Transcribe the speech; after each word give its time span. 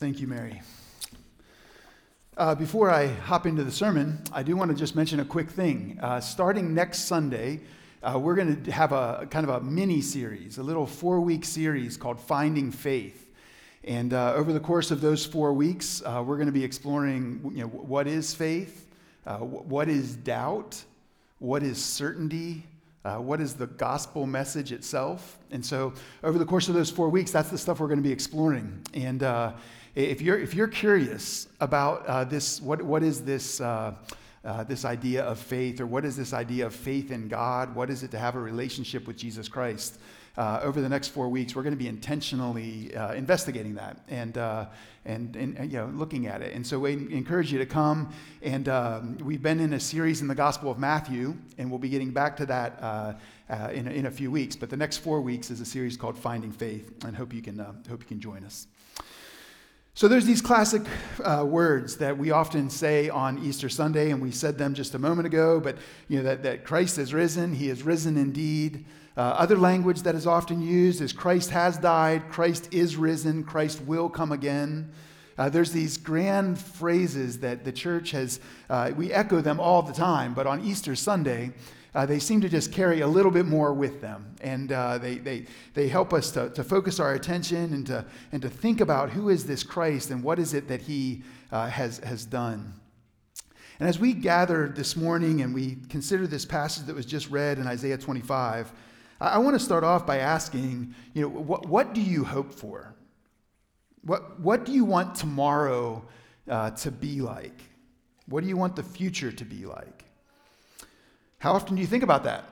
Thank 0.00 0.18
you, 0.18 0.26
Mary. 0.26 0.62
Uh, 2.34 2.54
before 2.54 2.90
I 2.90 3.08
hop 3.08 3.44
into 3.44 3.64
the 3.64 3.70
sermon, 3.70 4.18
I 4.32 4.42
do 4.42 4.56
want 4.56 4.70
to 4.70 4.74
just 4.74 4.96
mention 4.96 5.20
a 5.20 5.26
quick 5.26 5.50
thing. 5.50 5.98
Uh, 6.00 6.20
starting 6.20 6.72
next 6.72 7.00
Sunday, 7.00 7.60
uh, 8.02 8.18
we're 8.18 8.34
going 8.34 8.62
to 8.62 8.72
have 8.72 8.92
a 8.92 9.28
kind 9.30 9.46
of 9.46 9.54
a 9.54 9.60
mini 9.60 10.00
series, 10.00 10.56
a 10.56 10.62
little 10.62 10.86
four 10.86 11.20
week 11.20 11.44
series 11.44 11.98
called 11.98 12.18
Finding 12.18 12.72
Faith. 12.72 13.30
And 13.84 14.14
uh, 14.14 14.32
over 14.32 14.54
the 14.54 14.60
course 14.60 14.90
of 14.90 15.02
those 15.02 15.26
four 15.26 15.52
weeks, 15.52 16.02
uh, 16.06 16.24
we're 16.26 16.36
going 16.36 16.46
to 16.46 16.52
be 16.52 16.64
exploring 16.64 17.52
you 17.54 17.64
know, 17.64 17.68
what 17.68 18.06
is 18.06 18.32
faith, 18.32 18.88
uh, 19.26 19.36
what 19.36 19.90
is 19.90 20.16
doubt, 20.16 20.82
what 21.40 21.62
is 21.62 21.76
certainty, 21.76 22.64
uh, 23.04 23.16
what 23.16 23.38
is 23.38 23.52
the 23.52 23.66
gospel 23.66 24.26
message 24.26 24.72
itself? 24.72 25.38
And 25.50 25.64
so, 25.64 25.92
over 26.22 26.38
the 26.38 26.46
course 26.46 26.68
of 26.68 26.74
those 26.74 26.90
four 26.90 27.10
weeks, 27.10 27.30
that's 27.30 27.50
the 27.50 27.58
stuff 27.58 27.80
we're 27.80 27.88
going 27.88 27.98
to 27.98 28.02
be 28.02 28.12
exploring. 28.12 28.80
And 28.94 29.22
uh, 29.22 29.52
if, 29.94 30.20
you're, 30.22 30.38
if 30.38 30.54
you're 30.54 30.68
curious 30.68 31.48
about 31.60 32.06
uh, 32.06 32.24
this, 32.24 32.60
what, 32.60 32.80
what 32.82 33.02
is 33.02 33.24
this, 33.24 33.60
uh, 33.60 33.94
uh, 34.44 34.64
this 34.64 34.84
idea 34.84 35.22
of 35.24 35.38
faith, 35.38 35.80
or 35.80 35.86
what 35.86 36.04
is 36.04 36.16
this 36.16 36.32
idea 36.32 36.66
of 36.66 36.74
faith 36.74 37.10
in 37.10 37.28
God? 37.28 37.74
What 37.74 37.90
is 37.90 38.02
it 38.02 38.10
to 38.12 38.18
have 38.18 38.36
a 38.36 38.40
relationship 38.40 39.06
with 39.06 39.16
Jesus 39.16 39.48
Christ? 39.48 39.98
Uh, 40.36 40.60
over 40.62 40.80
the 40.80 40.88
next 40.88 41.08
four 41.08 41.28
weeks, 41.28 41.56
we're 41.56 41.62
going 41.62 41.74
to 41.74 41.78
be 41.78 41.88
intentionally 41.88 42.94
uh, 42.94 43.12
investigating 43.14 43.74
that 43.74 43.98
and, 44.08 44.38
uh, 44.38 44.64
and, 45.04 45.34
and, 45.34 45.70
you 45.70 45.76
know, 45.76 45.86
looking 45.86 46.28
at 46.28 46.40
it. 46.40 46.54
And 46.54 46.64
so 46.64 46.78
we 46.78 46.92
encourage 46.92 47.52
you 47.52 47.58
to 47.58 47.66
come. 47.66 48.12
And 48.40 48.68
um, 48.68 49.18
we've 49.18 49.42
been 49.42 49.58
in 49.58 49.72
a 49.72 49.80
series 49.80 50.22
in 50.22 50.28
the 50.28 50.34
Gospel 50.34 50.70
of 50.70 50.78
Matthew, 50.78 51.36
and 51.58 51.68
we'll 51.68 51.80
be 51.80 51.88
getting 51.88 52.12
back 52.12 52.36
to 52.36 52.46
that 52.46 52.80
uh, 52.80 53.14
in, 53.72 53.88
in 53.88 54.06
a 54.06 54.10
few 54.10 54.30
weeks. 54.30 54.54
But 54.54 54.70
the 54.70 54.76
next 54.76 54.98
four 54.98 55.20
weeks 55.20 55.50
is 55.50 55.60
a 55.60 55.66
series 55.66 55.96
called 55.96 56.16
Finding 56.16 56.52
Faith, 56.52 57.04
and 57.04 57.16
hope 57.16 57.34
you 57.34 57.42
can, 57.42 57.58
uh, 57.58 57.72
hope 57.88 58.00
you 58.00 58.06
can 58.06 58.20
join 58.20 58.44
us. 58.44 58.68
So 60.00 60.08
there's 60.08 60.24
these 60.24 60.40
classic 60.40 60.80
uh, 61.22 61.44
words 61.46 61.98
that 61.98 62.16
we 62.16 62.30
often 62.30 62.70
say 62.70 63.10
on 63.10 63.38
Easter 63.44 63.68
Sunday, 63.68 64.10
and 64.10 64.22
we 64.22 64.30
said 64.30 64.56
them 64.56 64.72
just 64.72 64.94
a 64.94 64.98
moment 64.98 65.26
ago. 65.26 65.60
But 65.60 65.76
you 66.08 66.16
know 66.16 66.22
that, 66.22 66.42
that 66.44 66.64
Christ 66.64 66.96
is 66.96 67.12
risen; 67.12 67.52
He 67.52 67.68
is 67.68 67.82
risen 67.82 68.16
indeed. 68.16 68.86
Uh, 69.14 69.20
other 69.20 69.58
language 69.58 70.00
that 70.04 70.14
is 70.14 70.26
often 70.26 70.62
used 70.62 71.02
is 71.02 71.12
Christ 71.12 71.50
has 71.50 71.76
died, 71.76 72.30
Christ 72.30 72.72
is 72.72 72.96
risen, 72.96 73.44
Christ 73.44 73.82
will 73.82 74.08
come 74.08 74.32
again. 74.32 74.90
Uh, 75.36 75.50
there's 75.50 75.72
these 75.72 75.98
grand 75.98 76.58
phrases 76.58 77.40
that 77.40 77.64
the 77.64 77.72
church 77.72 78.12
has, 78.12 78.40
uh, 78.70 78.92
we 78.96 79.12
echo 79.12 79.42
them 79.42 79.60
all 79.60 79.82
the 79.82 79.92
time, 79.92 80.32
but 80.32 80.46
on 80.46 80.64
Easter 80.64 80.96
Sunday, 80.96 81.52
uh, 81.94 82.06
they 82.06 82.18
seem 82.18 82.40
to 82.40 82.48
just 82.48 82.72
carry 82.72 83.00
a 83.00 83.06
little 83.06 83.32
bit 83.32 83.46
more 83.46 83.72
with 83.72 84.00
them. 84.00 84.34
And 84.40 84.72
uh, 84.72 84.98
they, 84.98 85.18
they, 85.18 85.46
they 85.74 85.88
help 85.88 86.12
us 86.12 86.30
to, 86.32 86.50
to 86.50 86.62
focus 86.62 87.00
our 87.00 87.14
attention 87.14 87.72
and 87.72 87.86
to, 87.86 88.04
and 88.32 88.40
to 88.42 88.48
think 88.48 88.80
about 88.80 89.10
who 89.10 89.28
is 89.28 89.44
this 89.44 89.62
Christ 89.62 90.10
and 90.10 90.22
what 90.22 90.38
is 90.38 90.54
it 90.54 90.68
that 90.68 90.82
he 90.82 91.22
uh, 91.50 91.68
has, 91.68 91.98
has 91.98 92.24
done. 92.24 92.74
And 93.80 93.88
as 93.88 93.98
we 93.98 94.12
gather 94.12 94.68
this 94.68 94.94
morning 94.94 95.40
and 95.40 95.54
we 95.54 95.78
consider 95.88 96.26
this 96.26 96.44
passage 96.44 96.86
that 96.86 96.94
was 96.94 97.06
just 97.06 97.30
read 97.30 97.58
in 97.58 97.66
Isaiah 97.66 97.98
25, 97.98 98.72
I 99.20 99.38
want 99.38 99.58
to 99.58 99.64
start 99.64 99.84
off 99.84 100.06
by 100.06 100.18
asking, 100.18 100.94
you 101.12 101.22
know, 101.22 101.28
what, 101.28 101.66
what 101.66 101.94
do 101.94 102.00
you 102.00 102.24
hope 102.24 102.52
for? 102.52 102.94
What, 104.02 104.40
what 104.40 104.64
do 104.64 104.72
you 104.72 104.84
want 104.84 105.14
tomorrow 105.14 106.04
uh, 106.48 106.70
to 106.70 106.90
be 106.90 107.20
like? 107.20 107.58
What 108.26 108.42
do 108.42 108.48
you 108.48 108.56
want 108.56 108.76
the 108.76 108.82
future 108.82 109.32
to 109.32 109.44
be 109.44 109.66
like? 109.66 110.04
How 111.40 111.54
often 111.54 111.74
do 111.74 111.80
you 111.80 111.88
think 111.88 112.02
about 112.02 112.24
that? 112.24 112.44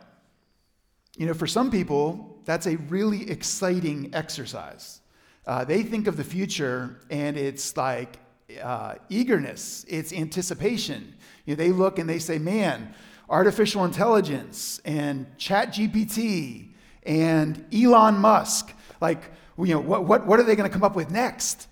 You 1.16 1.26
know, 1.26 1.34
for 1.34 1.46
some 1.46 1.70
people, 1.70 2.40
that's 2.46 2.66
a 2.66 2.76
really 2.76 3.30
exciting 3.30 4.10
exercise. 4.14 5.00
Uh, 5.46 5.64
they 5.64 5.82
think 5.82 6.06
of 6.06 6.16
the 6.16 6.24
future 6.24 6.96
and 7.10 7.36
it's 7.36 7.76
like 7.76 8.18
uh, 8.62 8.94
eagerness, 9.10 9.84
it's 9.88 10.12
anticipation. 10.12 11.14
You 11.44 11.54
know, 11.54 11.62
they 11.62 11.70
look 11.70 11.98
and 11.98 12.08
they 12.08 12.18
say, 12.18 12.38
man, 12.38 12.94
artificial 13.28 13.84
intelligence 13.84 14.80
and 14.86 15.26
chat 15.36 15.74
gpt 15.74 16.68
and 17.02 17.62
elon 17.74 18.16
musk 18.16 18.72
like 19.02 19.30
you 19.58 19.74
know 19.74 19.80
what, 19.80 20.04
what, 20.04 20.26
what 20.26 20.40
are 20.40 20.44
they 20.44 20.56
going 20.56 20.68
to 20.68 20.72
come 20.72 20.82
up 20.82 20.96
with 20.96 21.10
next 21.10 21.68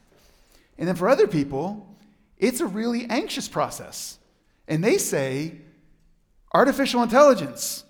and 0.76 0.86
then 0.86 0.94
for 0.94 1.08
other 1.08 1.26
people 1.26 1.96
it's 2.36 2.60
a 2.60 2.66
really 2.66 3.06
anxious 3.06 3.48
process 3.48 4.18
and 4.68 4.84
they 4.84 4.98
say 4.98 5.54
artificial 6.56 7.02
intelligence 7.02 7.84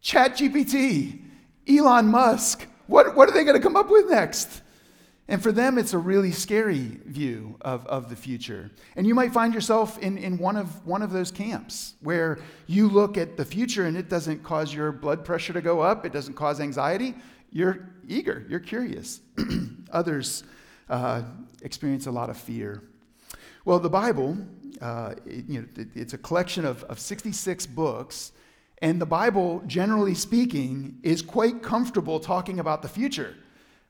chat 0.00 0.36
gpt 0.36 1.20
elon 1.68 2.06
musk 2.06 2.66
what, 2.86 3.16
what 3.16 3.28
are 3.28 3.32
they 3.32 3.44
going 3.44 3.56
to 3.56 3.62
come 3.62 3.76
up 3.76 3.90
with 3.90 4.08
next 4.08 4.62
and 5.26 5.42
for 5.42 5.52
them, 5.52 5.78
it's 5.78 5.94
a 5.94 5.98
really 5.98 6.32
scary 6.32 7.00
view 7.06 7.56
of, 7.62 7.86
of 7.86 8.10
the 8.10 8.16
future. 8.16 8.70
And 8.94 9.06
you 9.06 9.14
might 9.14 9.32
find 9.32 9.54
yourself 9.54 9.98
in, 9.98 10.18
in 10.18 10.36
one, 10.36 10.56
of, 10.56 10.84
one 10.86 11.00
of 11.00 11.12
those 11.12 11.30
camps 11.30 11.94
where 12.02 12.38
you 12.66 12.88
look 12.88 13.16
at 13.16 13.38
the 13.38 13.44
future 13.44 13.86
and 13.86 13.96
it 13.96 14.10
doesn't 14.10 14.42
cause 14.42 14.74
your 14.74 14.92
blood 14.92 15.24
pressure 15.24 15.54
to 15.54 15.62
go 15.62 15.80
up, 15.80 16.04
it 16.04 16.12
doesn't 16.12 16.34
cause 16.34 16.60
anxiety. 16.60 17.14
You're 17.50 17.88
eager, 18.06 18.44
you're 18.50 18.60
curious. 18.60 19.20
Others 19.92 20.44
uh, 20.90 21.22
experience 21.62 22.06
a 22.06 22.10
lot 22.10 22.28
of 22.28 22.36
fear. 22.36 22.82
Well, 23.64 23.78
the 23.78 23.88
Bible, 23.88 24.36
uh, 24.80 25.14
it, 25.26 25.44
you 25.48 25.60
know, 25.60 25.66
it, 25.76 25.88
it's 25.94 26.12
a 26.12 26.18
collection 26.18 26.64
of, 26.64 26.84
of 26.84 26.98
66 26.98 27.66
books, 27.66 28.32
and 28.82 29.00
the 29.00 29.06
Bible, 29.06 29.62
generally 29.66 30.14
speaking, 30.14 30.98
is 31.02 31.22
quite 31.22 31.62
comfortable 31.62 32.20
talking 32.20 32.58
about 32.58 32.82
the 32.82 32.88
future 32.88 33.36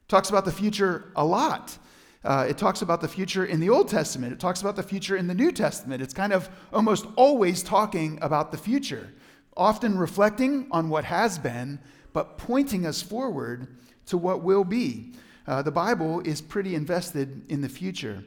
talks 0.09 0.29
about 0.29 0.45
the 0.45 0.53
future 0.53 1.11
a 1.17 1.25
lot. 1.25 1.79
Uh, 2.25 2.47
it 2.49 2.57
talks 2.57 2.83
about 2.83 3.01
the 3.01 3.09
future 3.09 3.45
in 3.45 3.61
the 3.61 3.69
Old 3.69 3.89
Testament. 3.89 4.33
It 4.33 4.41
talks 4.41 4.63
about 4.63 4.77
the 4.77 4.83
future 4.83 5.17
in 5.17 5.27
the 5.27 5.35
New 5.35 5.53
Testament. 5.53 6.03
It's 6.03 6.15
kind 6.15 6.33
of 6.33 6.49
almost 6.73 7.07
always 7.17 7.63
talking 7.63 8.19
about 8.23 8.51
the 8.51 8.57
future, 8.57 9.13
often 9.57 9.99
reflecting 9.99 10.67
on 10.71 10.89
what 10.89 11.05
has 11.05 11.39
been, 11.39 11.79
but 12.13 12.39
pointing 12.39 12.87
us 12.87 13.03
forward 13.03 13.77
to 14.07 14.17
what 14.17 14.43
will 14.43 14.65
be. 14.65 15.13
Uh, 15.47 15.61
the 15.61 15.71
Bible 15.71 16.21
is 16.21 16.41
pretty 16.41 16.75
invested 16.75 17.43
in 17.51 17.61
the 17.61 17.69
future. 17.69 18.25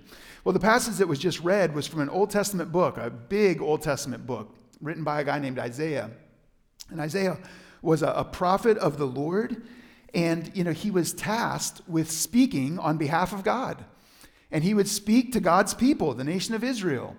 Well, 0.48 0.54
the 0.54 0.62
passage 0.62 0.96
that 1.00 1.10
was 1.10 1.20
just 1.20 1.42
read 1.42 1.76
was 1.76 1.88
from 1.88 2.00
an 2.00 2.08
Old 2.08 2.30
Testament 2.30 2.72
book, 2.72 2.96
a 2.96 3.10
big 3.10 3.62
Old 3.62 3.82
Testament 3.82 4.26
book 4.26 4.56
written 4.80 5.04
by 5.04 5.20
a 5.20 5.26
guy 5.26 5.40
named 5.40 5.60
Isaiah. 5.60 6.10
And 6.90 7.02
Isaiah 7.02 7.38
was 7.82 8.02
a, 8.02 8.26
prophet 8.32 8.78
of 8.78 8.98
the 8.98 9.06
Lord. 9.06 9.64
And, 10.14 10.50
you 10.56 10.64
know, 10.64 10.72
he 10.72 10.90
was 10.90 11.12
tasked 11.12 11.82
with 11.86 12.10
speaking 12.10 12.80
on 12.80 12.98
behalf 12.98 13.34
of 13.34 13.44
God. 13.44 13.84
And 14.50 14.64
he 14.64 14.74
would 14.74 14.88
speak 14.88 15.34
to 15.34 15.42
God's 15.42 15.74
people, 15.74 16.14
the 16.14 16.24
nation 16.24 16.56
of 16.56 16.64
Israel. 16.64 17.18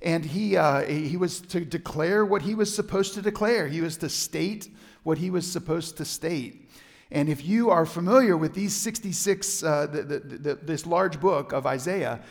And 0.00 0.24
he, 0.24 0.56
uh, 0.56 0.86
he 0.86 1.18
was 1.18 1.42
to 1.42 1.60
declare 1.60 2.24
what 2.24 2.40
he 2.40 2.54
was 2.54 2.74
supposed 2.74 3.12
to 3.12 3.20
declare, 3.20 3.68
he 3.68 3.82
was 3.82 3.98
to 3.98 4.08
state 4.08 4.70
what 5.02 5.18
he 5.18 5.28
was 5.28 5.46
supposed 5.46 5.98
to 5.98 6.06
state. 6.06 6.70
And 7.10 7.28
if 7.28 7.44
you 7.44 7.68
are 7.68 7.84
familiar 7.84 8.38
with 8.38 8.54
these 8.54 8.74
66, 8.74 9.62
uh, 9.62 9.86
the, 9.86 10.02
the, 10.02 10.18
the, 10.18 10.54
this 10.54 10.86
large 10.86 11.20
book 11.20 11.52
of 11.52 11.66
Isaiah, 11.66 12.22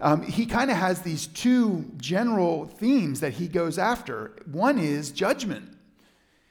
um, 0.00 0.22
he 0.22 0.46
kind 0.46 0.70
of 0.70 0.76
has 0.76 1.02
these 1.02 1.26
two 1.26 1.90
general 1.96 2.66
themes 2.66 3.20
that 3.20 3.32
he 3.32 3.48
goes 3.48 3.78
after. 3.78 4.32
One 4.50 4.78
is 4.78 5.10
judgment. 5.10 5.76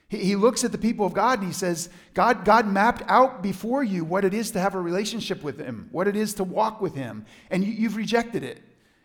He, 0.09 0.17
he 0.17 0.35
looks 0.35 0.63
at 0.63 0.71
the 0.71 0.77
people 0.77 1.05
of 1.05 1.13
God 1.13 1.39
and 1.39 1.47
he 1.47 1.53
says, 1.53 1.89
God, 2.13 2.43
God 2.43 2.67
mapped 2.67 3.03
out 3.07 3.41
before 3.41 3.83
you 3.83 4.03
what 4.03 4.25
it 4.25 4.33
is 4.33 4.51
to 4.51 4.59
have 4.59 4.75
a 4.75 4.81
relationship 4.81 5.43
with 5.43 5.59
Him, 5.59 5.87
what 5.91 6.07
it 6.07 6.15
is 6.15 6.33
to 6.35 6.43
walk 6.43 6.81
with 6.81 6.95
Him, 6.95 7.25
and 7.49 7.63
you, 7.63 7.71
you've 7.71 7.95
rejected 7.95 8.43
it. 8.43 8.61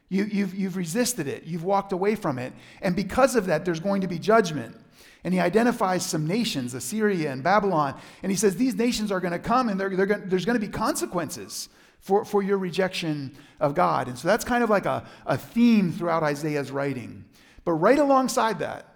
You, 0.09 0.25
you've, 0.25 0.55
you've 0.55 0.77
resisted 0.77 1.27
it. 1.27 1.45
You've 1.45 1.65
walked 1.65 1.93
away 1.93 2.17
from 2.17 2.39
it. 2.39 2.53
And 2.83 2.95
because 2.95 3.35
of 3.35 3.47
that, 3.47 3.65
there's 3.65 3.81
going 3.81 4.03
to 4.03 4.07
be 4.07 4.19
judgment. 4.19 4.77
And 5.25 5.33
he 5.33 5.41
identifies 5.41 6.05
some 6.05 6.27
nations, 6.27 6.75
Assyria 6.75 7.33
and 7.33 7.43
Babylon. 7.43 7.99
And 8.23 8.31
he 8.31 8.37
says, 8.37 8.57
These 8.57 8.75
nations 8.75 9.11
are 9.11 9.21
going 9.21 9.33
to 9.33 9.39
come 9.39 9.71
and 9.71 9.81
they're, 9.81 9.97
they're 9.97 10.05
going, 10.05 10.29
there's 10.29 10.45
going 10.45 10.61
to 10.61 10.67
be 10.67 10.71
consequences 10.71 11.71
for, 12.03 12.25
for 12.25 12.43
your 12.43 12.59
rejection 12.59 13.35
of 13.61 13.75
God. 13.75 14.09
And 14.09 14.19
so 14.19 14.29
that's 14.29 14.45
kind 14.45 14.63
of 14.63 14.69
like 14.69 14.87
a, 14.87 15.07
a 15.25 15.39
theme 15.39 15.93
throughout 15.93 16.25
Isaiah's 16.25 16.71
writing. 16.71 17.25
But 17.65 17.73
right 17.75 17.99
alongside 17.99 18.59
that, 18.59 18.89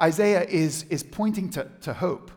Isaiah 0.00 0.44
is, 0.44 0.84
is 0.84 1.02
pointing 1.02 1.50
to, 1.50 1.70
to 1.82 1.92
hope. 1.92 2.30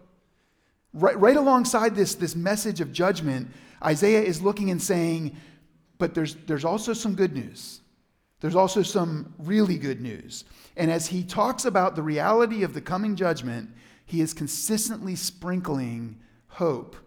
Right, 0.93 1.17
right 1.17 1.37
alongside 1.37 1.95
this, 1.95 2.15
this 2.15 2.35
message 2.35 2.81
of 2.81 2.91
judgment, 2.91 3.49
Isaiah 3.83 4.21
is 4.21 4.41
looking 4.41 4.69
and 4.69 4.81
saying, 4.81 5.37
but 5.97 6.13
there's, 6.13 6.35
there's 6.35 6.65
also 6.65 6.91
some 6.91 7.15
good 7.15 7.33
news. 7.33 7.79
There's 8.41 8.55
also 8.55 8.83
some 8.83 9.33
really 9.39 9.77
good 9.77 10.01
news. 10.01 10.43
And 10.75 10.91
as 10.91 11.07
he 11.07 11.23
talks 11.23 11.63
about 11.63 11.95
the 11.95 12.03
reality 12.03 12.63
of 12.63 12.73
the 12.73 12.81
coming 12.81 13.15
judgment, 13.15 13.69
he 14.05 14.19
is 14.19 14.33
consistently 14.33 15.15
sprinkling 15.15 16.19
hope 16.49 16.97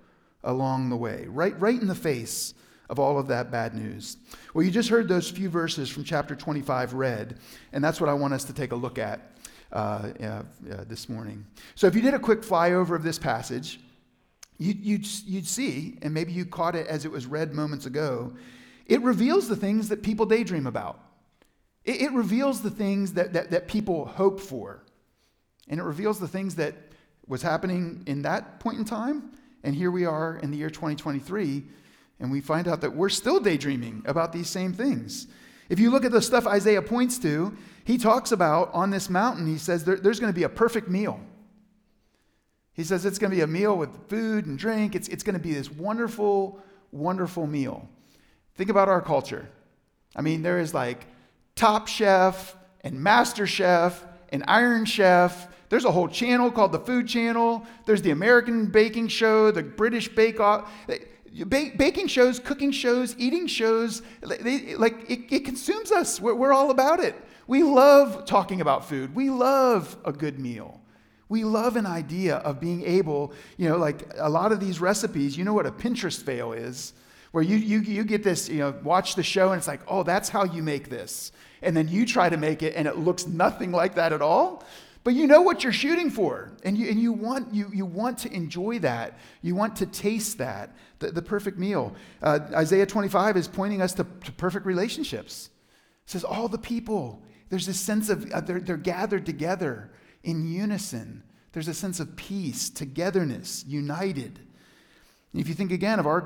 along 0.42 0.88
the 0.88 0.96
way, 0.96 1.26
right, 1.28 1.60
right 1.60 1.78
in 1.78 1.88
the 1.88 1.94
face 1.94 2.54
of 2.88 2.98
all 2.98 3.18
of 3.18 3.26
that 3.28 3.50
bad 3.50 3.74
news. 3.74 4.16
Well, 4.54 4.64
you 4.64 4.70
just 4.70 4.88
heard 4.88 5.08
those 5.08 5.30
few 5.30 5.48
verses 5.48 5.88
from 5.88 6.04
chapter 6.04 6.34
25 6.34 6.94
read, 6.94 7.38
and 7.72 7.82
that's 7.82 8.00
what 8.00 8.08
I 8.08 8.14
want 8.14 8.34
us 8.34 8.44
to 8.44 8.52
take 8.52 8.72
a 8.72 8.76
look 8.76 8.98
at 8.98 9.36
uh, 9.72 10.10
uh, 10.22 10.42
this 10.86 11.08
morning. 11.08 11.44
So, 11.74 11.86
if 11.86 11.94
you 11.94 12.02
did 12.02 12.14
a 12.14 12.18
quick 12.18 12.42
flyover 12.42 12.94
of 12.94 13.02
this 13.02 13.18
passage, 13.18 13.80
you, 14.58 14.74
you'd, 14.78 15.06
you'd 15.26 15.46
see, 15.46 15.98
and 16.02 16.14
maybe 16.14 16.32
you 16.32 16.46
caught 16.46 16.74
it 16.74 16.86
as 16.86 17.04
it 17.04 17.10
was 17.10 17.26
read 17.26 17.52
moments 17.52 17.86
ago, 17.86 18.32
it 18.86 19.02
reveals 19.02 19.48
the 19.48 19.56
things 19.56 19.88
that 19.88 20.02
people 20.02 20.26
daydream 20.26 20.66
about. 20.66 21.00
It, 21.84 22.02
it 22.02 22.12
reveals 22.12 22.62
the 22.62 22.70
things 22.70 23.12
that, 23.14 23.32
that, 23.32 23.50
that 23.50 23.68
people 23.68 24.06
hope 24.06 24.40
for. 24.40 24.82
And 25.68 25.80
it 25.80 25.82
reveals 25.82 26.18
the 26.18 26.28
things 26.28 26.54
that 26.56 26.74
was 27.26 27.42
happening 27.42 28.02
in 28.06 28.22
that 28.22 28.60
point 28.60 28.78
in 28.78 28.84
time. 28.84 29.32
And 29.64 29.74
here 29.74 29.90
we 29.90 30.04
are 30.04 30.36
in 30.36 30.50
the 30.50 30.56
year 30.56 30.70
2023, 30.70 31.64
and 32.18 32.30
we 32.30 32.40
find 32.40 32.66
out 32.68 32.80
that 32.80 32.94
we're 32.94 33.08
still 33.08 33.40
daydreaming 33.40 34.02
about 34.06 34.32
these 34.32 34.48
same 34.48 34.72
things. 34.72 35.26
If 35.68 35.78
you 35.78 35.90
look 35.90 36.04
at 36.04 36.12
the 36.12 36.22
stuff 36.22 36.46
Isaiah 36.46 36.82
points 36.82 37.18
to, 37.18 37.56
he 37.84 37.98
talks 37.98 38.32
about 38.32 38.72
on 38.72 38.90
this 38.90 39.10
mountain, 39.10 39.46
he 39.46 39.58
says 39.58 39.84
there, 39.84 39.96
there's 39.96 40.20
going 40.20 40.32
to 40.32 40.36
be 40.36 40.44
a 40.44 40.48
perfect 40.48 40.88
meal. 40.88 41.20
He 42.72 42.84
says 42.84 43.06
it's 43.06 43.18
going 43.18 43.30
to 43.30 43.36
be 43.36 43.42
a 43.42 43.46
meal 43.46 43.76
with 43.76 44.08
food 44.08 44.46
and 44.46 44.58
drink. 44.58 44.94
It's, 44.94 45.08
it's 45.08 45.22
going 45.22 45.34
to 45.34 45.40
be 45.40 45.54
this 45.54 45.70
wonderful, 45.70 46.60
wonderful 46.92 47.46
meal. 47.46 47.88
Think 48.54 48.70
about 48.70 48.88
our 48.88 49.00
culture. 49.00 49.48
I 50.14 50.22
mean, 50.22 50.42
there 50.42 50.58
is 50.58 50.74
like 50.74 51.06
Top 51.54 51.88
Chef 51.88 52.56
and 52.82 53.02
Master 53.02 53.46
Chef 53.46 54.04
and 54.30 54.44
Iron 54.46 54.84
Chef. 54.84 55.48
There's 55.68 55.84
a 55.84 55.90
whole 55.90 56.08
channel 56.08 56.50
called 56.50 56.72
the 56.72 56.78
Food 56.78 57.08
Channel. 57.08 57.66
There's 57.86 58.02
the 58.02 58.10
American 58.10 58.66
Baking 58.66 59.08
Show, 59.08 59.50
the 59.50 59.62
British 59.62 60.08
Bake 60.08 60.38
Off. 60.38 60.70
Baking 61.44 62.06
shows, 62.06 62.38
cooking 62.38 62.70
shows, 62.70 63.14
eating 63.18 63.46
shows, 63.46 64.02
they, 64.22 64.74
like 64.76 65.10
it, 65.10 65.20
it 65.30 65.44
consumes 65.44 65.92
us. 65.92 66.20
We're, 66.20 66.34
we're 66.34 66.52
all 66.52 66.70
about 66.70 67.00
it. 67.00 67.14
We 67.46 67.62
love 67.62 68.24
talking 68.24 68.60
about 68.60 68.88
food. 68.88 69.14
We 69.14 69.30
love 69.30 69.96
a 70.04 70.12
good 70.12 70.38
meal. 70.38 70.80
We 71.28 71.44
love 71.44 71.76
an 71.76 71.86
idea 71.86 72.36
of 72.36 72.60
being 72.60 72.84
able, 72.84 73.32
you 73.56 73.68
know, 73.68 73.76
like 73.76 74.12
a 74.16 74.28
lot 74.28 74.52
of 74.52 74.60
these 74.60 74.80
recipes, 74.80 75.36
you 75.36 75.44
know 75.44 75.54
what 75.54 75.66
a 75.66 75.72
Pinterest 75.72 76.22
fail 76.22 76.52
is? 76.52 76.92
Where 77.32 77.42
you, 77.42 77.56
you, 77.56 77.80
you 77.80 78.04
get 78.04 78.22
this, 78.22 78.48
you 78.48 78.58
know, 78.58 78.74
watch 78.82 79.16
the 79.16 79.22
show 79.22 79.50
and 79.50 79.58
it's 79.58 79.66
like, 79.66 79.80
oh, 79.88 80.04
that's 80.04 80.28
how 80.28 80.44
you 80.44 80.62
make 80.62 80.88
this. 80.88 81.32
And 81.62 81.76
then 81.76 81.88
you 81.88 82.06
try 82.06 82.28
to 82.28 82.36
make 82.36 82.62
it 82.62 82.74
and 82.76 82.86
it 82.86 82.98
looks 82.98 83.26
nothing 83.26 83.72
like 83.72 83.96
that 83.96 84.12
at 84.12 84.22
all. 84.22 84.64
But 85.02 85.14
you 85.14 85.28
know 85.28 85.40
what 85.40 85.62
you're 85.62 85.72
shooting 85.72 86.10
for, 86.10 86.50
and 86.64 86.76
you, 86.76 86.88
and 86.88 87.00
you, 87.00 87.12
want, 87.12 87.54
you, 87.54 87.70
you 87.72 87.86
want 87.86 88.18
to 88.18 88.32
enjoy 88.32 88.80
that. 88.80 89.16
You 89.40 89.54
want 89.54 89.76
to 89.76 89.86
taste 89.86 90.38
that, 90.38 90.74
the, 90.98 91.10
the 91.10 91.22
perfect 91.22 91.58
meal. 91.58 91.94
Uh, 92.22 92.40
Isaiah 92.52 92.86
25 92.86 93.36
is 93.36 93.48
pointing 93.48 93.82
us 93.82 93.92
to, 93.94 94.06
to 94.24 94.32
perfect 94.32 94.66
relationships. 94.66 95.50
It 96.04 96.10
says, 96.10 96.24
All 96.24 96.48
the 96.48 96.58
people, 96.58 97.22
there's 97.48 97.66
this 97.66 97.80
sense 97.80 98.08
of 98.08 98.30
uh, 98.32 98.40
they're, 98.40 98.60
they're 98.60 98.76
gathered 98.76 99.26
together 99.26 99.90
in 100.22 100.46
unison. 100.46 101.22
There's 101.52 101.68
a 101.68 101.74
sense 101.74 102.00
of 102.00 102.16
peace, 102.16 102.68
togetherness, 102.68 103.64
united. 103.66 104.40
And 105.32 105.40
if 105.40 105.48
you 105.48 105.54
think 105.54 105.72
again 105.72 105.98
of 105.98 106.06
our 106.06 106.20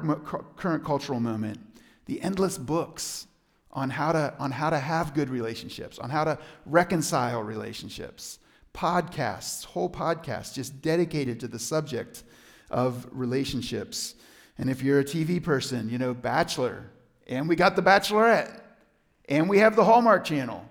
current 0.57 0.85
cultural 0.85 1.21
moment, 1.21 1.61
the 2.07 2.21
endless 2.23 2.59
books 2.59 3.27
on 3.73 3.91
how 3.91 4.13
to, 4.13 4.35
on 4.39 4.51
how 4.51 4.71
to 4.71 4.79
have 4.79 5.15
good 5.15 5.31
relationships, 5.31 5.99
on 5.99 6.11
how 6.11 6.25
to 6.25 6.39
reconcile 6.67 7.43
relationships 7.43 8.41
podcasts, 8.75 9.65
whole 9.65 9.91
podcasts 9.91 10.55
just 10.55 10.81
dedicated 10.81 11.41
to 11.41 11.49
the 11.49 11.59
subject 11.59 12.23
of 12.71 13.07
relationships. 13.11 14.15
And 14.61 14.69
if 14.69 14.83
you're 14.83 15.01
a 15.01 15.05
TV 15.05 15.43
person, 15.43 15.89
you 15.89 15.97
know, 15.97 16.13
Bachelor, 16.13 16.85
and 17.27 17.49
we 17.49 17.57
got 17.57 17.77
The 17.77 17.83
Bachelorette, 17.83 18.61
and 19.27 19.49
we 19.49 19.59
have 19.61 19.75
the 19.75 19.85
Hallmark 19.85 20.23
Channel. 20.23 20.63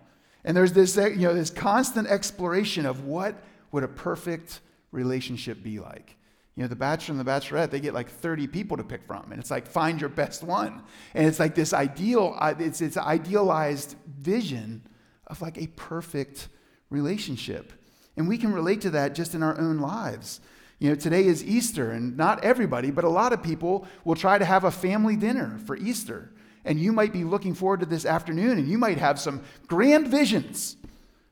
And 0.44 0.56
there's 0.56 0.74
this, 0.74 0.96
you 0.96 1.28
know, 1.28 1.34
this 1.34 1.50
constant 1.50 2.08
exploration 2.08 2.86
of 2.86 3.06
what 3.06 3.42
would 3.72 3.84
a 3.84 3.88
perfect 3.88 4.60
relationship 4.92 5.64
be 5.64 5.80
like. 5.80 6.16
You 6.56 6.64
know, 6.64 6.68
the 6.68 6.76
Bachelor 6.76 7.14
and 7.14 7.20
the 7.20 7.32
Bachelorette, 7.32 7.72
they 7.72 7.80
get 7.80 7.96
like 7.96 8.10
30 8.10 8.46
people 8.46 8.78
to 8.78 8.84
pick 8.84 9.04
from. 9.06 9.32
And 9.32 9.40
it's 9.40 9.50
like, 9.50 9.66
find 9.66 10.00
your 10.00 10.12
best 10.12 10.44
one. 10.44 10.84
And 11.16 11.26
it's 11.26 11.40
like 11.40 11.56
this 11.56 11.74
ideal, 11.74 12.36
uh, 12.38 12.54
it's, 12.60 12.82
it's 12.82 12.96
idealized 12.96 13.96
vision 14.06 14.84
of 15.26 15.42
like 15.42 15.58
a 15.58 15.66
perfect 15.66 16.50
relationship. 16.92 17.74
And 18.16 18.28
we 18.28 18.38
can 18.38 18.54
relate 18.54 18.82
to 18.82 18.92
that 18.92 19.16
just 19.16 19.34
in 19.34 19.42
our 19.42 19.58
own 19.58 19.80
lives. 19.80 20.42
You 20.80 20.90
know, 20.90 20.96
today 20.96 21.26
is 21.26 21.44
Easter, 21.44 21.92
and 21.92 22.16
not 22.16 22.44
everybody, 22.44 22.90
but 22.90 23.04
a 23.04 23.10
lot 23.10 23.34
of 23.34 23.44
people 23.44 23.86
will 24.06 24.16
try 24.16 24.38
to 24.38 24.46
have 24.46 24.64
a 24.64 24.72
family 24.72 25.18
dinner 25.18 25.60
for 25.66 25.76
Easter. 25.76 26.32
And 26.64 26.80
you 26.80 26.94
might 26.94 27.12
be 27.12 27.24
looking 27.24 27.54
forward 27.54 27.82
to 27.82 27.86
this 27.86 28.06
afternoon, 28.06 28.58
and 28.58 28.68
you 28.68 28.78
might 28.78 28.98
have 28.98 29.20
some 29.20 29.42
grand 29.68 30.08
visions 30.08 30.78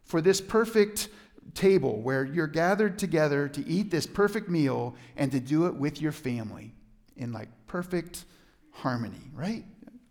for 0.03 0.21
this 0.21 0.41
perfect 0.41 1.09
table 1.53 2.01
where 2.01 2.25
you're 2.25 2.47
gathered 2.47 2.99
together 2.99 3.47
to 3.49 3.65
eat 3.65 3.89
this 3.89 4.05
perfect 4.05 4.49
meal 4.49 4.95
and 5.15 5.31
to 5.31 5.39
do 5.39 5.65
it 5.65 5.75
with 5.75 6.01
your 6.01 6.11
family 6.11 6.73
in 7.15 7.31
like 7.31 7.49
perfect 7.67 8.25
harmony, 8.71 9.31
right? 9.33 9.63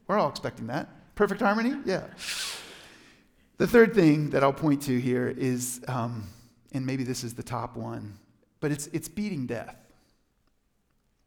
We're 0.07 0.19
all 0.19 0.31
expecting 0.31 0.67
that. 0.69 0.89
Perfect 1.15 1.41
harmony? 1.41 1.75
Yeah. 1.85 2.07
The 3.59 3.67
third 3.67 3.95
thing 3.95 4.31
that 4.31 4.43
I'll 4.43 4.53
point 4.53 4.83
to 4.83 4.99
here 4.99 5.33
is 5.37 5.83
um, 5.89 6.29
and 6.73 6.85
maybe 6.85 7.05
this 7.05 7.25
is 7.25 7.35
the 7.35 7.43
top 7.43 7.77
one, 7.77 8.19
but 8.61 8.71
it's, 8.73 8.87
it's 8.89 9.09
beating 9.09 9.47
death. 9.47 9.77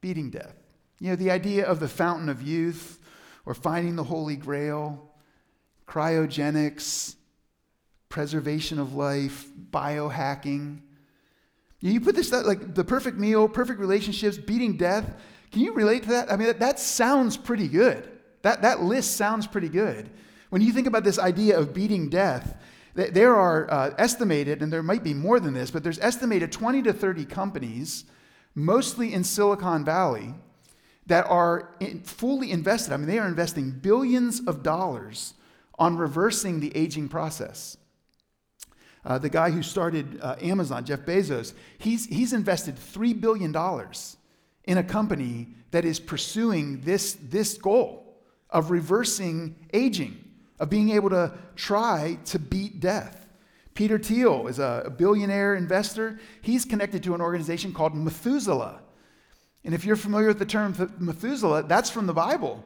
Beating 0.01 0.29
death. 0.29 0.55
You 0.99 1.09
know, 1.09 1.15
the 1.15 1.31
idea 1.31 1.65
of 1.65 1.79
the 1.79 1.87
fountain 1.87 2.29
of 2.29 2.41
youth 2.41 2.99
or 3.45 3.53
finding 3.53 3.95
the 3.95 4.03
Holy 4.03 4.35
Grail, 4.35 5.09
cryogenics, 5.87 7.15
preservation 8.09 8.79
of 8.79 8.95
life, 8.95 9.47
biohacking. 9.71 10.81
You 11.79 12.01
put 12.01 12.15
this, 12.15 12.31
like 12.31 12.75
the 12.75 12.83
perfect 12.83 13.17
meal, 13.17 13.47
perfect 13.47 13.79
relationships, 13.79 14.37
beating 14.37 14.75
death. 14.75 15.15
Can 15.51 15.61
you 15.61 15.73
relate 15.73 16.03
to 16.03 16.09
that? 16.09 16.31
I 16.31 16.35
mean, 16.35 16.47
that, 16.47 16.59
that 16.59 16.79
sounds 16.79 17.37
pretty 17.37 17.67
good. 17.67 18.09
That, 18.41 18.61
that 18.63 18.81
list 18.81 19.15
sounds 19.15 19.47
pretty 19.47 19.69
good. 19.69 20.09
When 20.49 20.61
you 20.61 20.71
think 20.71 20.87
about 20.87 21.03
this 21.03 21.19
idea 21.19 21.57
of 21.57 21.73
beating 21.73 22.09
death, 22.09 22.55
there 22.95 23.35
are 23.35 23.71
uh, 23.71 23.93
estimated, 23.97 24.61
and 24.61 24.73
there 24.73 24.83
might 24.83 25.03
be 25.03 25.13
more 25.13 25.39
than 25.39 25.53
this, 25.53 25.71
but 25.71 25.83
there's 25.83 25.99
estimated 25.99 26.51
20 26.51 26.83
to 26.83 26.93
30 26.93 27.25
companies, 27.25 28.05
mostly 28.55 29.13
in 29.13 29.23
Silicon 29.23 29.85
Valley, 29.85 30.33
that 31.05 31.25
are 31.27 31.75
in, 31.79 32.01
fully 32.01 32.51
invested. 32.51 32.93
I 32.93 32.97
mean, 32.97 33.07
they 33.07 33.19
are 33.19 33.27
investing 33.27 33.71
billions 33.71 34.39
of 34.41 34.63
dollars 34.63 35.33
on 35.77 35.97
reversing 35.97 36.59
the 36.59 36.75
aging 36.75 37.09
process. 37.09 37.77
Uh, 39.05 39.17
the 39.17 39.29
guy 39.29 39.49
who 39.49 39.63
started 39.63 40.19
uh, 40.21 40.35
Amazon, 40.41 40.83
Jeff 40.85 41.01
Bezos, 41.01 41.53
he's, 41.77 42.05
he's 42.05 42.33
invested 42.33 42.75
$3 42.75 43.19
billion 43.19 43.55
in 44.65 44.77
a 44.77 44.83
company 44.83 45.47
that 45.71 45.85
is 45.85 45.99
pursuing 45.99 46.81
this, 46.81 47.13
this 47.13 47.57
goal 47.57 48.21
of 48.49 48.71
reversing 48.71 49.55
aging 49.73 50.28
of 50.59 50.69
being 50.69 50.89
able 50.89 51.09
to 51.09 51.33
try 51.55 52.17
to 52.25 52.39
beat 52.39 52.79
death. 52.79 53.27
Peter 53.73 53.97
Thiel 53.97 54.47
is 54.47 54.59
a 54.59 54.93
billionaire 54.97 55.55
investor. 55.55 56.19
He's 56.41 56.65
connected 56.65 57.01
to 57.03 57.15
an 57.15 57.21
organization 57.21 57.73
called 57.73 57.95
Methuselah. 57.95 58.81
And 59.63 59.73
if 59.73 59.85
you're 59.85 59.95
familiar 59.95 60.27
with 60.27 60.39
the 60.39 60.45
term 60.45 60.75
Methuselah, 60.99 61.63
that's 61.63 61.89
from 61.89 62.05
the 62.05 62.13
Bible. 62.13 62.65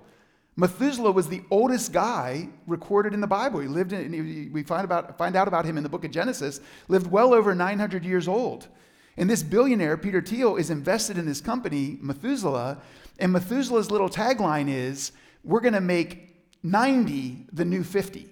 Methuselah 0.56 1.12
was 1.12 1.28
the 1.28 1.42
oldest 1.50 1.92
guy 1.92 2.50
recorded 2.68 3.14
in 3.14 3.22
the 3.22 3.28
Bible. 3.28 3.60
He 3.60 3.68
lived 3.68 3.94
in, 3.94 4.52
we 4.54 4.64
find, 4.64 4.86
about, 4.86 5.18
find 5.18 5.36
out 5.36 5.48
about 5.48 5.66
him 5.66 5.78
in 5.78 5.84
the 5.84 5.90
book 5.90 6.06
of 6.06 6.12
Genesis, 6.12 6.62
lived 6.88 7.08
well 7.08 7.34
over 7.34 7.56
900 7.56 8.06
years 8.06 8.28
old. 8.28 8.68
And 9.18 9.30
this 9.30 9.44
billionaire, 9.44 9.98
Peter 9.98 10.22
Thiel, 10.22 10.56
is 10.56 10.70
invested 10.70 11.18
in 11.18 11.26
this 11.26 11.42
company, 11.42 11.98
Methuselah. 12.02 12.80
And 13.20 13.32
Methuselah's 13.32 13.92
little 13.92 14.10
tagline 14.10 14.68
is, 14.68 15.12
We're 15.44 15.62
going 15.62 15.74
to 15.74 15.82
make 15.82 16.33
90 16.64 17.48
the 17.52 17.66
new 17.66 17.84
50. 17.84 18.30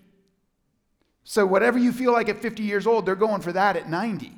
So, 1.23 1.45
whatever 1.45 1.77
you 1.77 1.91
feel 1.91 2.13
like 2.13 2.29
at 2.29 2.41
50 2.41 2.63
years 2.63 2.87
old, 2.87 3.05
they're 3.05 3.15
going 3.15 3.41
for 3.41 3.51
that 3.51 3.75
at 3.75 3.89
90. 3.89 4.31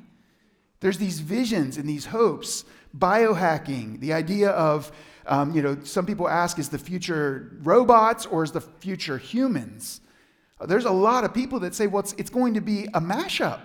There's 0.80 0.98
these 0.98 1.20
visions 1.20 1.78
and 1.78 1.88
these 1.88 2.06
hopes. 2.06 2.64
Biohacking, 2.96 4.00
the 4.00 4.12
idea 4.12 4.50
of, 4.50 4.92
um, 5.26 5.54
you 5.54 5.62
know, 5.62 5.78
some 5.82 6.06
people 6.06 6.28
ask, 6.28 6.58
is 6.58 6.68
the 6.68 6.78
future 6.78 7.56
robots 7.62 8.26
or 8.26 8.44
is 8.44 8.52
the 8.52 8.60
future 8.60 9.18
humans? 9.18 10.00
There's 10.64 10.84
a 10.84 10.92
lot 10.92 11.24
of 11.24 11.34
people 11.34 11.60
that 11.60 11.74
say, 11.74 11.86
well, 11.86 12.00
it's, 12.00 12.12
it's 12.14 12.30
going 12.30 12.54
to 12.54 12.60
be 12.60 12.84
a 12.94 13.00
mashup. 13.00 13.60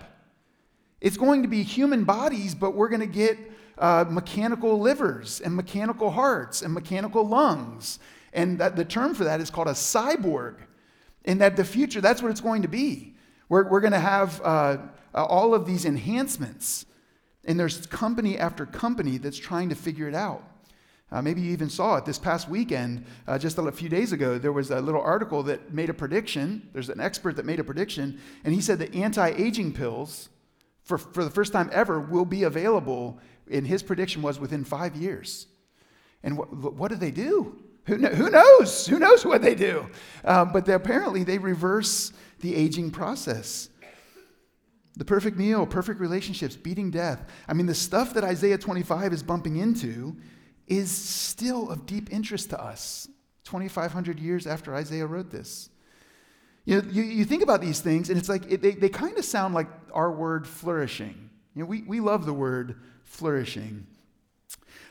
It's 1.01 1.17
going 1.17 1.43
to 1.43 1.47
be 1.47 1.61
human 1.61 2.03
bodies, 2.05 2.55
but 2.55 2.73
we're 2.73 2.89
going 2.89 3.01
to 3.01 3.05
get 3.05 3.37
uh, 3.77 4.05
mechanical 4.09 4.79
livers 4.79 5.39
and 5.41 5.55
mechanical 5.55 6.09
hearts 6.09 6.61
and 6.61 6.73
mechanical 6.73 7.27
lungs 7.27 7.99
and 8.33 8.59
that 8.59 8.75
the 8.75 8.85
term 8.85 9.13
for 9.13 9.23
that 9.23 9.41
is 9.41 9.49
called 9.49 9.67
a 9.67 9.73
cyborg. 9.73 10.55
And 11.25 11.41
that 11.41 11.57
the 11.57 11.65
future, 11.65 12.01
that's 12.01 12.21
what 12.21 12.31
it's 12.31 12.41
going 12.41 12.61
to 12.61 12.67
be. 12.67 13.15
We're, 13.49 13.67
we're 13.67 13.81
going 13.81 13.93
to 13.93 13.99
have 13.99 14.41
uh, 14.41 14.77
uh, 15.13 15.25
all 15.25 15.53
of 15.53 15.65
these 15.65 15.85
enhancements. 15.85 16.85
And 17.45 17.59
there's 17.59 17.85
company 17.87 18.37
after 18.37 18.65
company 18.65 19.17
that's 19.17 19.37
trying 19.37 19.69
to 19.69 19.75
figure 19.75 20.07
it 20.07 20.15
out. 20.15 20.43
Uh, 21.11 21.21
maybe 21.21 21.41
you 21.41 21.51
even 21.51 21.69
saw 21.69 21.95
it 21.97 22.05
this 22.05 22.19
past 22.19 22.47
weekend, 22.47 23.03
uh, 23.27 23.37
just 23.37 23.57
a 23.57 23.71
few 23.71 23.89
days 23.89 24.11
ago. 24.11 24.37
There 24.37 24.51
was 24.51 24.69
a 24.69 24.79
little 24.79 25.01
article 25.01 25.41
that 25.43 25.73
made 25.73 25.89
a 25.89 25.93
prediction. 25.93 26.69
There's 26.71 26.89
an 26.89 26.99
expert 26.99 27.35
that 27.37 27.45
made 27.45 27.59
a 27.59 27.63
prediction, 27.63 28.19
and 28.43 28.53
he 28.53 28.61
said 28.61 28.77
that 28.79 28.93
anti 28.93 29.29
aging 29.29 29.73
pills, 29.73 30.29
for, 30.83 30.99
for 30.99 31.23
the 31.23 31.31
first 31.31 31.51
time 31.51 31.69
ever, 31.73 31.99
will 31.99 32.25
be 32.25 32.43
available. 32.43 33.19
And 33.49 33.65
his 33.65 33.81
prediction 33.81 34.21
was 34.21 34.39
within 34.39 34.63
five 34.63 34.95
years. 34.95 35.47
And 36.21 36.37
what, 36.37 36.75
what 36.75 36.91
do 36.91 36.95
they 36.95 37.11
do? 37.11 37.57
Who, 37.89 37.97
who 37.97 38.29
knows? 38.29 38.85
Who 38.85 38.99
knows 38.99 39.25
what 39.25 39.41
they 39.41 39.55
do? 39.55 39.89
Um, 40.23 40.51
but 40.53 40.65
they, 40.65 40.73
apparently, 40.73 41.23
they 41.23 41.39
reverse 41.39 42.13
the 42.39 42.55
aging 42.55 42.91
process. 42.91 43.69
The 44.95 45.05
perfect 45.05 45.37
meal, 45.37 45.65
perfect 45.65 45.99
relationships, 45.99 46.55
beating 46.55 46.91
death. 46.91 47.27
I 47.47 47.53
mean, 47.53 47.65
the 47.65 47.73
stuff 47.73 48.13
that 48.13 48.23
Isaiah 48.23 48.57
25 48.57 49.11
is 49.11 49.23
bumping 49.23 49.57
into 49.57 50.15
is 50.67 50.91
still 50.91 51.71
of 51.71 51.87
deep 51.87 52.13
interest 52.13 52.51
to 52.51 52.61
us 52.61 53.07
2,500 53.45 54.19
years 54.19 54.45
after 54.45 54.75
Isaiah 54.75 55.07
wrote 55.07 55.31
this. 55.31 55.69
You, 56.65 56.81
know, 56.81 56.89
you, 56.91 57.01
you 57.01 57.25
think 57.25 57.41
about 57.41 57.61
these 57.61 57.79
things, 57.79 58.09
and 58.09 58.19
it's 58.19 58.29
like 58.29 58.51
it, 58.51 58.61
they, 58.61 58.71
they 58.71 58.89
kind 58.89 59.17
of 59.17 59.25
sound 59.25 59.55
like 59.55 59.67
our 59.93 60.11
word 60.11 60.45
flourishing. 60.47 61.31
You 61.55 61.63
know, 61.63 61.65
we, 61.65 61.81
we 61.81 61.99
love 61.99 62.27
the 62.27 62.33
word 62.33 62.79
flourishing. 63.03 63.87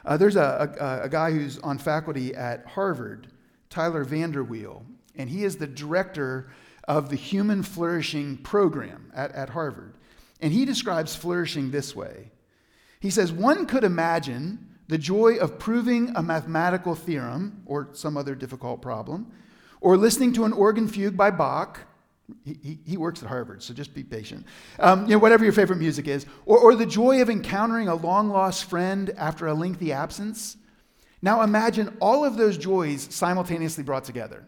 Uh, 0.05 0.17
there's 0.17 0.37
a, 0.37 0.75
a, 0.81 1.07
a, 1.07 1.09
guy 1.09 1.31
who's 1.31 1.59
on 1.59 1.79
faculty 1.79 2.35
at 2.35 2.65
Harvard, 2.67 3.29
Tyler 3.69 4.05
VanderWeele, 4.05 4.83
and 5.17 5.29
he 5.29 5.45
is 5.45 5.57
the 5.57 5.67
director 5.67 6.51
of 6.87 7.11
the 7.11 7.17
Human 7.17 7.63
Flourishing 7.63 8.39
Program 8.39 9.11
at, 9.15 9.33
at 9.33 9.51
Harvard. 9.51 9.95
And 10.41 10.53
he 10.53 10.65
describes 10.65 11.15
flourishing 11.15 11.71
this 11.71 11.95
way 11.95 12.31
He 13.01 13.11
says, 13.11 13.33
One 13.33 13.67
could 13.67 13.85
imagine 13.85 14.67
the 14.89 14.99
joy 14.99 15.37
of 15.37 15.59
proving 15.59 16.13
a 16.17 16.23
mathematical 16.23 16.95
theorem 16.95 17.63
or 17.67 17.89
some 17.93 18.17
other 18.17 18.35
difficult 18.35 18.81
problem, 18.81 19.31
or 19.81 19.97
listening 19.97 20.33
to 20.33 20.45
an 20.45 20.53
organ 20.53 20.89
fugue 20.89 21.17
by 21.17 21.31
Bach. 21.31 21.81
He, 22.45 22.79
he, 22.85 22.97
works 22.99 23.23
at 23.23 23.29
Harvard, 23.29 23.63
so 23.63 23.73
just 23.73 23.95
be 23.95 24.03
patient. 24.03 24.47
Um, 24.79 25.07
you 25.07 25.13
know, 25.13 25.19
whatever 25.19 25.45
your 25.45 25.53
favorite 25.53 25.79
music 25.79 26.09
is, 26.09 26.27
or, 26.45 26.59
or 26.59 26.75
the 26.75 26.85
joy 26.85 27.23
of 27.23 27.31
encountering 27.31 27.89
a 27.89 27.95
long 27.95 28.29
lost 28.29 28.65
friend 28.65 29.11
after 29.17 29.47
a 29.47 29.55
lengthy 29.55 29.93
absence. 29.93 30.57
Now 31.23 31.43
imagine 31.43 31.97
all 32.01 32.25
of 32.25 32.37
those 32.37 32.59
joys 32.59 33.09
simultaneously 33.15 33.83
brought 33.83 34.05
together. 34.05 34.47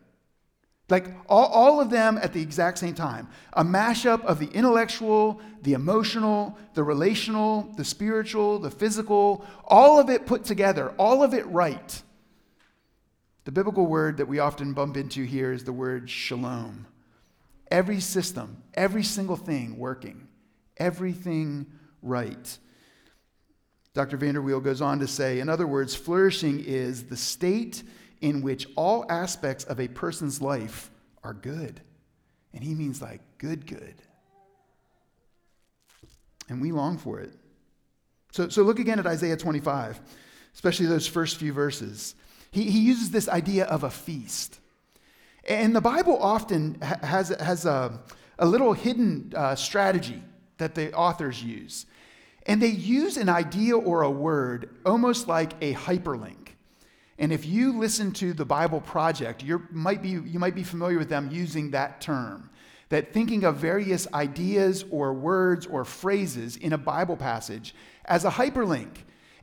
Like 0.91 1.07
all, 1.29 1.47
all 1.47 1.81
of 1.81 1.89
them 1.89 2.19
at 2.19 2.33
the 2.33 2.43
exact 2.43 2.79
same 2.79 2.95
time. 2.95 3.29
A 3.53 3.65
mashup 3.65 4.25
of 4.25 4.39
the 4.39 4.49
intellectual, 4.49 5.41
the 5.63 5.73
emotional, 5.73 6.59
the 6.75 6.83
relational, 6.83 7.73
the 7.77 7.85
spiritual, 7.85 8.59
the 8.59 8.71
physical, 8.71 9.45
all 9.65 9.99
of 9.99 10.11
it 10.11 10.27
put 10.27 10.45
together, 10.45 10.91
all 10.99 11.23
of 11.23 11.33
it 11.33 11.47
right. 11.47 12.03
The 13.45 13.53
biblical 13.53 13.87
word 13.87 14.19
that 14.19 14.29
we 14.29 14.39
often 14.39 14.75
bump 14.75 14.97
into 14.97 15.25
here 15.25 15.53
is 15.53 15.65
the 15.65 15.73
word 15.73 16.11
shalom. 16.11 16.87
Every 17.71 18.00
system, 18.00 18.62
every 18.75 19.05
single 19.05 19.37
thing 19.37 19.79
working, 19.79 20.29
everything 20.77 21.67
right. 22.03 22.59
Dr. 23.95 24.19
VanderWeele 24.19 24.62
goes 24.62 24.81
on 24.81 25.00
to 25.00 25.07
say, 25.07 25.41
in 25.41 25.49
other 25.49 25.67
words, 25.67 25.95
flourishing 25.95 26.61
is 26.65 27.05
the 27.05 27.17
state 27.17 27.83
in 28.21 28.43
which 28.43 28.67
all 28.77 29.05
aspects 29.11 29.65
of 29.65 29.81
a 29.81 29.89
person's 29.89 30.41
life 30.41 30.91
are 31.23 31.35
good. 31.35 31.81
And 32.53 32.62
he 32.62 32.75
means 32.75 33.00
like 33.00 33.21
good, 33.39 33.67
good. 33.67 33.95
And 36.49 36.61
we 36.61 36.73
long 36.73 36.99
for 36.99 37.21
it. 37.21 37.33
So, 38.33 38.49
so 38.49 38.62
look 38.62 38.79
again 38.79 38.99
at 38.99 39.07
Isaiah 39.07 39.37
25, 39.37 40.00
especially 40.55 40.87
those 40.87 41.07
first 41.07 41.37
few 41.37 41.53
verses. 41.53 42.15
He, 42.50 42.65
he 42.71 42.81
uses 42.81 43.11
this 43.11 43.29
idea 43.29 43.65
of 43.67 43.85
a 43.85 43.91
feast. 43.91 44.60
And 45.49 45.75
the 45.75 45.81
Bible 45.81 46.19
often 46.21 46.81
has, 46.81 47.31
has 47.41 47.65
a, 47.65 48.01
a 48.39 48.47
little 48.47 48.73
hidden 48.73 49.33
uh, 49.35 49.55
strategy 49.55 50.23
that 50.59 50.75
the 50.75 50.93
authors 50.93 51.43
use. 51.43 51.87
And 52.47 52.61
they 52.61 52.69
use 52.69 53.17
an 53.17 53.29
idea 53.29 53.77
or 53.77 54.03
a 54.03 54.11
word 54.11 54.71
almost 54.85 55.29
like 55.29 55.53
a 55.61 55.75
hyperlink. 55.75 56.49
And 57.19 57.33
if 57.33 57.45
you 57.45 57.79
listen 57.79 58.13
to 58.13 58.33
the 58.33 58.47
Bible 58.47 58.81
Project, 58.81 59.43
you 59.43 59.63
might 59.71 60.03
be, 60.03 60.11
you 60.11 60.39
might 60.39 60.55
be 60.55 60.63
familiar 60.63 60.99
with 60.99 61.11
them 61.11 61.29
using 61.31 61.71
that 61.73 62.01
term. 62.01 62.49
That 62.89 63.13
thinking 63.13 63.45
of 63.45 63.57
various 63.57 64.09
ideas 64.15 64.85
or 64.91 65.13
words 65.13 65.67
or 65.67 65.85
phrases 65.85 66.57
in 66.57 66.73
a 66.73 66.79
Bible 66.79 67.17
passage 67.17 67.75
as 68.07 68.25
a 68.25 68.31
hyperlink. 68.31 68.89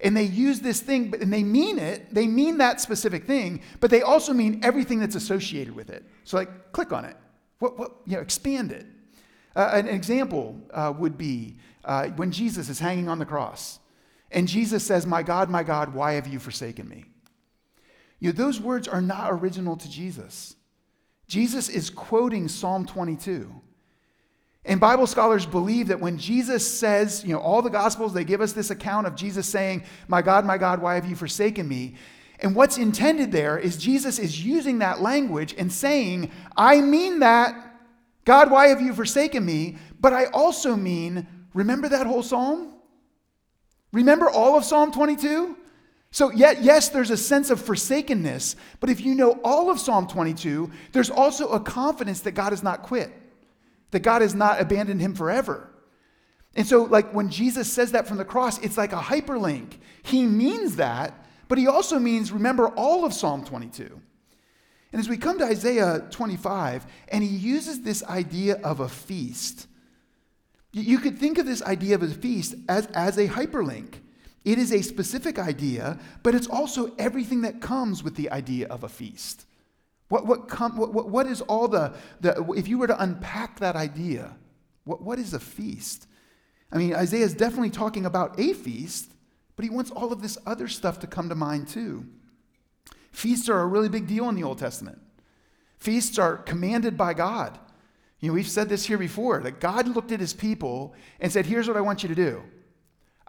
And 0.01 0.16
they 0.16 0.24
use 0.24 0.60
this 0.60 0.80
thing, 0.80 1.10
but, 1.10 1.22
and 1.22 1.34
they 1.34 1.44
mean 1.44 1.80
it, 1.80 2.13
they 2.13 2.27
mean 2.27 2.58
that 2.60 2.80
specific 2.80 3.25
thing, 3.25 3.62
but 3.80 3.89
they 3.89 4.01
also 4.01 4.34
mean 4.34 4.60
everything 4.63 5.00
that's 5.00 5.16
associated 5.16 5.75
with 5.75 5.89
it. 5.89 6.06
So, 6.24 6.38
like, 6.38 6.72
click 6.72 6.92
on 6.92 7.06
it. 7.06 7.16
What, 7.60 7.80
what, 7.80 7.92
you 8.06 8.16
know, 8.16 8.22
expand 8.22 8.72
it. 8.72 8.86
Uh, 9.56 9.72
an 9.74 9.88
example 9.88 10.62
uh, 10.72 10.94
would 10.98 11.18
be 11.18 11.58
uh, 11.84 12.10
when 12.10 12.32
Jesus 12.32 12.70
is 12.70 12.80
hanging 12.80 13.10
on 13.10 13.18
the 13.18 13.25
cross, 13.25 13.80
and 14.32 14.48
Jesus 14.48 14.86
says, 14.86 15.08
My 15.08 15.24
God, 15.24 15.50
my 15.50 15.63
God, 15.63 15.94
why 15.94 16.13
have 16.13 16.27
you 16.27 16.38
forsaken 16.38 16.88
me? 16.88 17.06
You 18.20 18.32
know, 18.32 18.38
those 18.38 18.60
words 18.60 18.88
are 18.88 19.01
not 19.01 19.32
original 19.32 19.77
to 19.77 19.89
Jesus. 19.89 20.56
Jesus 21.27 21.70
is 21.70 21.89
quoting 21.89 22.48
Psalm 22.48 22.86
22. 22.86 23.62
And 24.67 24.81
Bible 24.81 25.07
scholars 25.07 25.45
believe 25.45 25.88
that 25.88 26.00
when 26.00 26.17
Jesus 26.17 26.69
says, 26.69 27.24
you 27.24 27.33
know, 27.33 27.39
all 27.39 27.62
the 27.62 27.69
Gospels, 27.69 28.13
they 28.13 28.25
give 28.25 28.41
us 28.41 28.51
this 28.51 28.69
account 28.69 29.07
of 29.07 29.15
Jesus 29.15 29.47
saying, 29.47 29.83
My 30.07 30.21
God, 30.21 30.45
my 30.45 30.57
God, 30.57 30.81
why 30.81 30.95
have 30.95 31.05
you 31.05 31.15
forsaken 31.15 31.67
me? 31.67 31.95
And 32.39 32.53
what's 32.53 32.77
intended 32.77 33.31
there 33.31 33.57
is 33.57 33.77
Jesus 33.77 34.19
is 34.19 34.45
using 34.45 34.79
that 34.79 35.01
language 35.01 35.55
and 35.57 35.71
saying, 35.71 36.31
I 36.55 36.81
mean 36.81 37.19
that. 37.19 37.55
God, 38.25 38.51
why 38.51 38.67
have 38.67 38.81
you 38.81 38.93
forsaken 38.93 39.45
me? 39.45 39.77
But 40.01 40.12
I 40.12 40.25
also 40.25 40.75
mean, 40.75 41.25
remember 41.53 41.88
that 41.89 42.05
whole 42.05 42.21
psalm? 42.21 42.74
Remember 43.93 44.29
all 44.29 44.57
of 44.57 44.65
Psalm 44.65 44.91
22? 44.91 45.55
So, 46.12 46.31
yet, 46.31 46.62
yes, 46.62 46.89
there's 46.89 47.09
a 47.09 47.17
sense 47.17 47.50
of 47.50 47.62
forsakenness, 47.62 48.55
but 48.79 48.89
if 48.89 49.01
you 49.01 49.15
know 49.15 49.39
all 49.43 49.69
of 49.69 49.79
Psalm 49.79 50.07
22, 50.07 50.69
there's 50.91 51.09
also 51.09 51.50
a 51.50 51.59
confidence 51.59 52.21
that 52.21 52.31
God 52.31 52.51
has 52.51 52.63
not 52.63 52.83
quit, 52.83 53.12
that 53.91 54.00
God 54.00 54.22
has 54.22 54.36
not 54.36 54.62
abandoned 54.62 55.01
him 55.01 55.15
forever. 55.15 55.70
And 56.56 56.65
so, 56.65 56.84
like 56.84 57.13
when 57.13 57.29
Jesus 57.29 57.72
says 57.72 57.91
that 57.91 58.08
from 58.08 58.17
the 58.17 58.25
cross, 58.25 58.58
it's 58.60 58.77
like 58.77 58.91
a 58.91 58.98
hyperlink. 58.98 59.74
He 60.03 60.25
means 60.25 60.77
that, 60.77 61.25
but 61.48 61.58
he 61.58 61.67
also 61.67 62.00
means 62.00 62.32
remember 62.32 62.67
all 62.70 63.06
of 63.06 63.13
Psalm 63.13 63.46
22. 63.46 64.01
And 64.91 65.00
as 65.00 65.10
we 65.10 65.17
come 65.17 65.38
to 65.39 65.46
Isaiah 65.46 66.08
25, 66.12 66.88
and 67.10 67.24
he 67.24 67.29
uses 67.29 67.82
this 67.82 68.03
idea 68.03 68.56
of 68.63 68.79
a 68.79 68.89
feast, 68.89 69.67
you 70.72 70.98
could 71.00 71.17
think 71.17 71.38
of 71.38 71.46
this 71.46 71.62
idea 71.62 71.96
of 71.96 72.03
a 72.03 72.08
feast 72.08 72.56
as, 72.70 72.88
as 72.88 73.17
a 73.17 73.27
hyperlink. 73.27 73.96
It 74.46 74.58
is 74.58 74.72
a 74.72 74.82
specific 74.82 75.39
idea, 75.39 76.00
but 76.24 76.34
it's 76.34 76.48
also 76.48 76.94
everything 76.98 77.41
that 77.41 77.62
comes 77.62 78.03
with 78.03 78.15
the 78.15 78.32
idea 78.32 78.67
of 78.67 78.84
a 78.84 78.89
feast. 78.89 79.46
What, 80.09 80.25
what, 80.25 80.47
com, 80.47 80.77
what, 80.77 81.09
what 81.09 81.27
is 81.27 81.41
all 81.41 81.67
the, 81.67 81.93
the, 82.21 82.43
if 82.55 82.67
you 82.67 82.77
were 82.77 82.87
to 82.87 83.01
unpack 83.01 83.59
that 83.59 83.75
idea, 83.75 84.35
what, 84.85 85.01
what 85.01 85.19
is 85.19 85.33
a 85.33 85.39
feast? 85.39 86.07
I 86.71 86.77
mean, 86.77 86.93
Isaiah 86.93 87.25
is 87.25 87.33
definitely 87.33 87.69
talking 87.69 88.05
about 88.05 88.39
a 88.39 88.53
feast, 88.53 89.11
but 89.55 89.63
he 89.63 89.69
wants 89.69 89.91
all 89.91 90.13
of 90.13 90.21
this 90.21 90.37
other 90.45 90.67
stuff 90.67 90.99
to 90.99 91.07
come 91.07 91.29
to 91.29 91.35
mind 91.35 91.67
too. 91.67 92.05
Feasts 93.11 93.49
are 93.49 93.59
a 93.59 93.65
really 93.65 93.89
big 93.89 94.07
deal 94.07 94.29
in 94.29 94.35
the 94.35 94.43
Old 94.43 94.59
Testament. 94.59 94.99
Feasts 95.77 96.17
are 96.17 96.37
commanded 96.37 96.97
by 96.97 97.13
God. 97.13 97.57
You 98.19 98.29
know, 98.29 98.33
we've 98.33 98.47
said 98.47 98.69
this 98.69 98.85
here 98.85 98.97
before 98.97 99.41
that 99.41 99.59
God 99.59 99.87
looked 99.87 100.11
at 100.11 100.19
his 100.19 100.33
people 100.33 100.93
and 101.19 101.31
said, 101.31 101.45
Here's 101.45 101.67
what 101.67 101.77
I 101.77 101.81
want 101.81 102.03
you 102.03 102.09
to 102.09 102.15
do. 102.15 102.43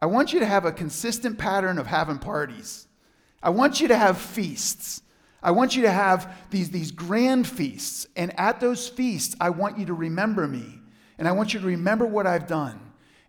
I 0.01 0.07
want 0.07 0.33
you 0.33 0.41
to 0.41 0.47
have 0.47 0.65
a 0.65 0.73
consistent 0.73 1.39
pattern 1.39 1.79
of 1.79 1.87
having 1.87 2.19
parties. 2.19 2.87
I 3.43 3.51
want 3.51 3.81
you 3.81 3.89
to 3.89 3.97
have 3.97 4.19
feasts. 4.19 5.03
I 5.43 5.53
want 5.53 5.77
you 5.77 5.83
to 5.83 5.91
have 5.91 6.35
these, 6.51 6.71
these 6.71 6.91
grand 6.91 7.47
feasts. 7.47 8.07
And 8.17 8.39
at 8.39 8.61
those 8.61 8.89
feasts, 8.89 9.37
I 9.41 9.51
want 9.51 9.79
you 9.79 9.87
to 9.87 9.95
remember 9.95 10.49
me. 10.49 10.81
And 11.19 11.29
I 11.29 11.33
want 11.33 11.55
you 11.55 11.61
to 11.61 11.67
remember 11.67 12.07
what 12.07 12.27
I've 12.27 12.47
done. 12.47 12.81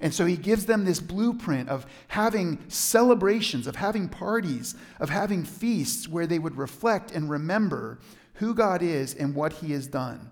And 0.01 0.13
so 0.13 0.25
he 0.25 0.37
gives 0.37 0.65
them 0.65 0.85
this 0.85 0.99
blueprint 0.99 1.67
of 1.69 1.85
having 2.07 2.59
celebrations, 2.69 3.67
of 3.67 3.75
having 3.75 4.07
parties, 4.07 4.75
of 4.99 5.09
having 5.09 5.43
feasts 5.43 6.07
where 6.07 6.25
they 6.25 6.39
would 6.39 6.57
reflect 6.57 7.11
and 7.11 7.29
remember 7.29 7.99
who 8.35 8.53
God 8.53 8.81
is 8.81 9.13
and 9.13 9.35
what 9.35 9.53
he 9.53 9.73
has 9.73 9.87
done. 9.87 10.29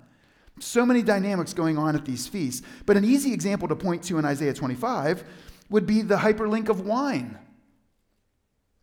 So 0.60 0.86
many 0.86 1.04
dynamics 1.04 1.54
going 1.54 1.78
on 1.78 1.96
at 1.96 2.06
these 2.06 2.28
feasts. 2.28 2.66
But 2.86 2.98
an 2.98 3.04
easy 3.04 3.34
example 3.34 3.68
to 3.68 3.76
point 3.76 4.04
to 4.04 4.18
in 4.18 4.26
Isaiah 4.26 4.54
25 4.54 5.24
would 5.70 5.86
be 5.86 6.02
the 6.02 6.16
hyperlink 6.16 6.70
of 6.70 6.86
wine. 6.86 7.38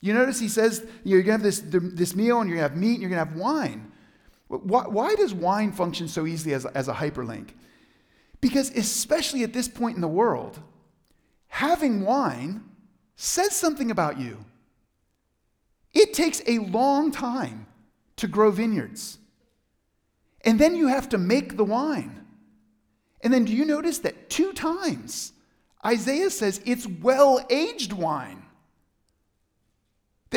You 0.04 0.12
notice 0.12 0.38
he 0.38 0.50
says 0.50 0.87
you're 1.02 1.23
going 1.23 1.40
to 1.40 1.46
have 1.46 1.70
this, 1.70 1.90
this 1.94 2.14
meal 2.14 2.38
and 2.42 2.50
you're 2.50 2.58
going 2.58 2.68
to 2.68 2.75
have 2.75 2.78
meat 2.78 2.92
and 2.92 3.00
you're 3.00 3.08
going 3.08 3.25
to 3.25 3.30
have 3.30 3.40
wine. 3.40 3.90
Why, 4.49 4.82
why 4.82 5.14
does 5.14 5.32
wine 5.32 5.73
function 5.73 6.08
so 6.08 6.26
easily 6.26 6.52
as, 6.52 6.66
as 6.66 6.88
a 6.88 6.92
hyperlink? 6.92 7.52
Because, 8.42 8.70
especially 8.76 9.44
at 9.44 9.54
this 9.54 9.66
point 9.66 9.94
in 9.94 10.02
the 10.02 10.06
world, 10.06 10.61
having 11.46 12.02
wine 12.02 12.64
says 13.16 13.56
something 13.56 13.90
about 13.90 14.20
you. 14.20 14.44
It 15.94 16.12
takes 16.12 16.42
a 16.46 16.58
long 16.58 17.11
time 17.11 17.66
to 18.16 18.28
grow 18.28 18.50
vineyards. 18.50 19.16
And 20.42 20.58
then 20.58 20.76
you 20.76 20.88
have 20.88 21.08
to 21.08 21.18
make 21.18 21.56
the 21.56 21.64
wine. 21.64 22.26
And 23.23 23.32
then 23.32 23.46
do 23.46 23.54
you 23.54 23.64
notice 23.64 24.00
that 24.00 24.28
two 24.28 24.52
times 24.52 25.32
Isaiah 25.82 26.28
says 26.28 26.61
it's 26.66 26.87
well 26.87 27.42
aged 27.49 27.94
wine. 27.94 28.43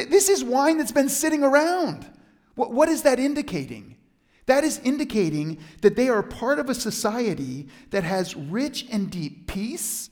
This 0.05 0.29
is 0.29 0.43
wine 0.43 0.77
that's 0.77 0.91
been 0.91 1.09
sitting 1.09 1.43
around. 1.43 2.05
What, 2.55 2.71
what 2.71 2.89
is 2.89 3.03
that 3.03 3.19
indicating? 3.19 3.97
That 4.47 4.63
is 4.63 4.79
indicating 4.79 5.59
that 5.81 5.95
they 5.95 6.09
are 6.09 6.23
part 6.23 6.59
of 6.59 6.69
a 6.69 6.75
society 6.75 7.67
that 7.91 8.03
has 8.03 8.35
rich 8.35 8.85
and 8.89 9.11
deep 9.11 9.47
peace. 9.47 10.09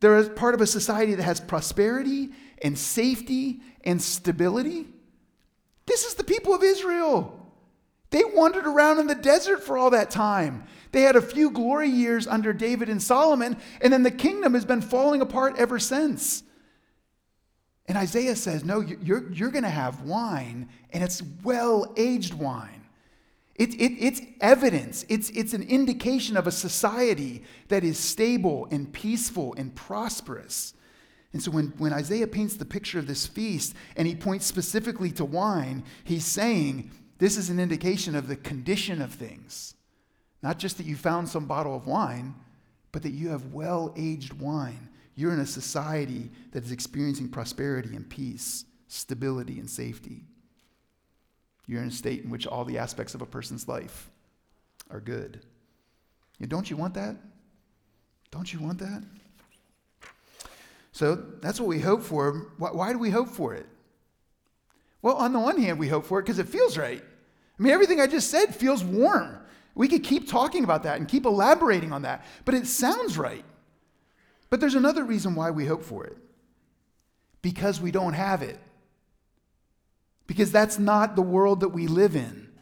They're 0.00 0.28
part 0.28 0.54
of 0.54 0.60
a 0.60 0.66
society 0.66 1.14
that 1.14 1.22
has 1.22 1.40
prosperity 1.40 2.30
and 2.62 2.78
safety 2.78 3.60
and 3.82 4.00
stability. 4.00 4.86
This 5.86 6.04
is 6.04 6.14
the 6.14 6.24
people 6.24 6.54
of 6.54 6.62
Israel. 6.62 7.40
They 8.10 8.22
wandered 8.22 8.66
around 8.66 9.00
in 9.00 9.08
the 9.08 9.14
desert 9.16 9.64
for 9.64 9.76
all 9.76 9.90
that 9.90 10.10
time. 10.10 10.64
They 10.92 11.02
had 11.02 11.16
a 11.16 11.20
few 11.20 11.50
glory 11.50 11.88
years 11.88 12.28
under 12.28 12.52
David 12.52 12.88
and 12.88 13.02
Solomon, 13.02 13.56
and 13.80 13.92
then 13.92 14.04
the 14.04 14.12
kingdom 14.12 14.54
has 14.54 14.64
been 14.64 14.80
falling 14.80 15.20
apart 15.20 15.56
ever 15.58 15.80
since. 15.80 16.43
And 17.86 17.98
Isaiah 17.98 18.36
says, 18.36 18.64
No, 18.64 18.80
you're, 18.80 19.30
you're 19.30 19.50
going 19.50 19.64
to 19.64 19.70
have 19.70 20.02
wine, 20.02 20.68
and 20.90 21.02
it's 21.02 21.22
well 21.42 21.92
aged 21.96 22.34
wine. 22.34 22.84
It, 23.54 23.74
it, 23.74 23.92
it's 24.00 24.20
evidence, 24.40 25.04
it's, 25.08 25.30
it's 25.30 25.54
an 25.54 25.62
indication 25.62 26.36
of 26.36 26.46
a 26.46 26.52
society 26.52 27.44
that 27.68 27.84
is 27.84 27.98
stable 27.98 28.66
and 28.70 28.92
peaceful 28.92 29.54
and 29.56 29.74
prosperous. 29.74 30.74
And 31.32 31.42
so 31.42 31.50
when, 31.50 31.72
when 31.78 31.92
Isaiah 31.92 32.26
paints 32.26 32.54
the 32.54 32.64
picture 32.64 32.98
of 32.98 33.06
this 33.06 33.26
feast 33.26 33.74
and 33.96 34.08
he 34.08 34.14
points 34.14 34.46
specifically 34.46 35.10
to 35.12 35.24
wine, 35.24 35.84
he's 36.04 36.24
saying 36.24 36.90
this 37.18 37.36
is 37.36 37.50
an 37.50 37.60
indication 37.60 38.14
of 38.14 38.28
the 38.28 38.36
condition 38.36 39.00
of 39.02 39.12
things. 39.12 39.74
Not 40.42 40.58
just 40.58 40.76
that 40.78 40.86
you 40.86 40.96
found 40.96 41.28
some 41.28 41.46
bottle 41.46 41.74
of 41.74 41.86
wine, 41.86 42.34
but 42.92 43.02
that 43.02 43.12
you 43.12 43.30
have 43.30 43.52
well 43.52 43.92
aged 43.96 44.34
wine. 44.34 44.88
You're 45.14 45.32
in 45.32 45.40
a 45.40 45.46
society 45.46 46.30
that 46.52 46.64
is 46.64 46.72
experiencing 46.72 47.28
prosperity 47.28 47.94
and 47.94 48.08
peace, 48.08 48.64
stability 48.88 49.58
and 49.58 49.70
safety. 49.70 50.24
You're 51.66 51.82
in 51.82 51.88
a 51.88 51.92
state 51.92 52.24
in 52.24 52.30
which 52.30 52.46
all 52.46 52.64
the 52.64 52.78
aspects 52.78 53.14
of 53.14 53.22
a 53.22 53.26
person's 53.26 53.68
life 53.68 54.10
are 54.90 55.00
good. 55.00 55.40
And 56.40 56.48
don't 56.48 56.68
you 56.68 56.76
want 56.76 56.94
that? 56.94 57.16
Don't 58.30 58.52
you 58.52 58.60
want 58.60 58.78
that? 58.78 59.02
So 60.92 61.14
that's 61.40 61.58
what 61.58 61.68
we 61.68 61.80
hope 61.80 62.02
for. 62.02 62.52
Why, 62.58 62.70
why 62.70 62.92
do 62.92 62.98
we 62.98 63.10
hope 63.10 63.28
for 63.28 63.54
it? 63.54 63.66
Well, 65.02 65.16
on 65.16 65.32
the 65.32 65.38
one 65.38 65.60
hand, 65.60 65.78
we 65.78 65.88
hope 65.88 66.06
for 66.06 66.18
it 66.18 66.22
because 66.22 66.38
it 66.38 66.48
feels 66.48 66.76
right. 66.76 67.02
I 67.02 67.62
mean, 67.62 67.72
everything 67.72 68.00
I 68.00 68.06
just 68.06 68.30
said 68.30 68.54
feels 68.54 68.82
warm. 68.82 69.38
We 69.74 69.88
could 69.88 70.02
keep 70.02 70.28
talking 70.28 70.64
about 70.64 70.84
that 70.84 70.98
and 70.98 71.08
keep 71.08 71.26
elaborating 71.26 71.92
on 71.92 72.02
that, 72.02 72.24
but 72.44 72.54
it 72.54 72.66
sounds 72.66 73.18
right. 73.18 73.44
But 74.54 74.60
there's 74.60 74.76
another 74.76 75.02
reason 75.02 75.34
why 75.34 75.50
we 75.50 75.66
hope 75.66 75.82
for 75.82 76.06
it 76.06 76.16
because 77.42 77.80
we 77.80 77.90
don't 77.90 78.12
have 78.12 78.40
it 78.40 78.56
because 80.28 80.52
that's 80.52 80.78
not 80.78 81.16
the 81.16 81.22
world 81.22 81.58
that 81.58 81.70
we 81.70 81.88
live 81.88 82.14
in. 82.14 82.52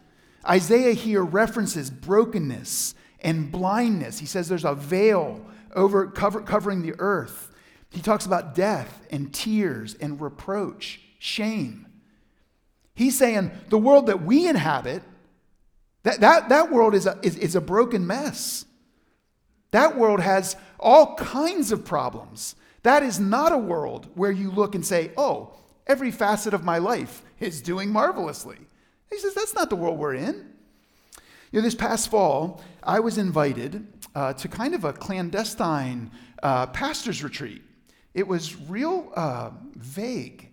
Isaiah 0.49 0.95
here 0.95 1.23
references 1.23 1.91
brokenness 1.91 2.95
and 3.21 3.53
blindness. 3.53 4.21
He 4.21 4.25
says 4.25 4.49
there's 4.49 4.65
a 4.65 4.75
veil 4.75 5.45
over 5.77 6.07
cover, 6.07 6.41
covering 6.41 6.81
the 6.81 6.95
earth. 6.99 7.55
He 7.91 8.01
talks 8.01 8.25
about 8.25 8.55
death 8.55 9.07
and 9.11 9.31
tears 9.31 9.93
and 9.93 10.19
reproach, 10.19 10.99
shame. 11.19 11.85
He's 12.95 13.19
saying 13.19 13.51
the 13.69 13.77
world 13.77 14.07
that 14.07 14.23
we 14.23 14.49
inhabit, 14.49 15.03
that, 16.05 16.21
that, 16.21 16.49
that 16.49 16.73
world 16.73 16.95
is 16.95 17.05
a, 17.05 17.19
is, 17.23 17.37
is 17.37 17.55
a 17.55 17.61
broken 17.61 18.07
mess. 18.07 18.65
That 19.73 19.97
world 19.97 20.21
has 20.21 20.57
all 20.79 21.17
kinds 21.17 21.73
of 21.73 21.85
problems. 21.85 22.55
That 22.83 23.03
is 23.03 23.21
not 23.21 23.53
a 23.53 23.59
world 23.59 24.09
where 24.15 24.31
you 24.31 24.51
look 24.51 24.75
and 24.75 24.85
say, 24.87 25.11
oh, 25.17 25.55
every 25.87 26.11
facet 26.11 26.55
of 26.55 26.65
my 26.65 26.79
life 26.79 27.23
is 27.41 27.61
doing 27.61 27.91
marvelously. 27.91 28.59
He 29.11 29.19
says, 29.19 29.35
That's 29.35 29.55
not 29.55 29.69
the 29.69 29.77
world 29.77 29.99
we're 29.99 30.15
in. 30.15 30.53
You 31.51 31.61
know, 31.61 31.63
this 31.63 31.75
past 31.75 32.11
fall, 32.11 32.63
I 32.83 33.01
was 33.01 33.19
invited 33.19 33.87
uh, 34.15 34.33
to 34.35 34.49
kind 34.49 34.75
of 34.75 34.85
a 34.85 34.93
clandestine 34.93 36.11
uh, 36.43 36.67
pastor's 36.69 37.23
retreat. 37.23 37.63
It 38.15 38.27
was 38.27 38.57
real 38.69 39.13
uh, 39.15 39.51
vague. 39.75 40.49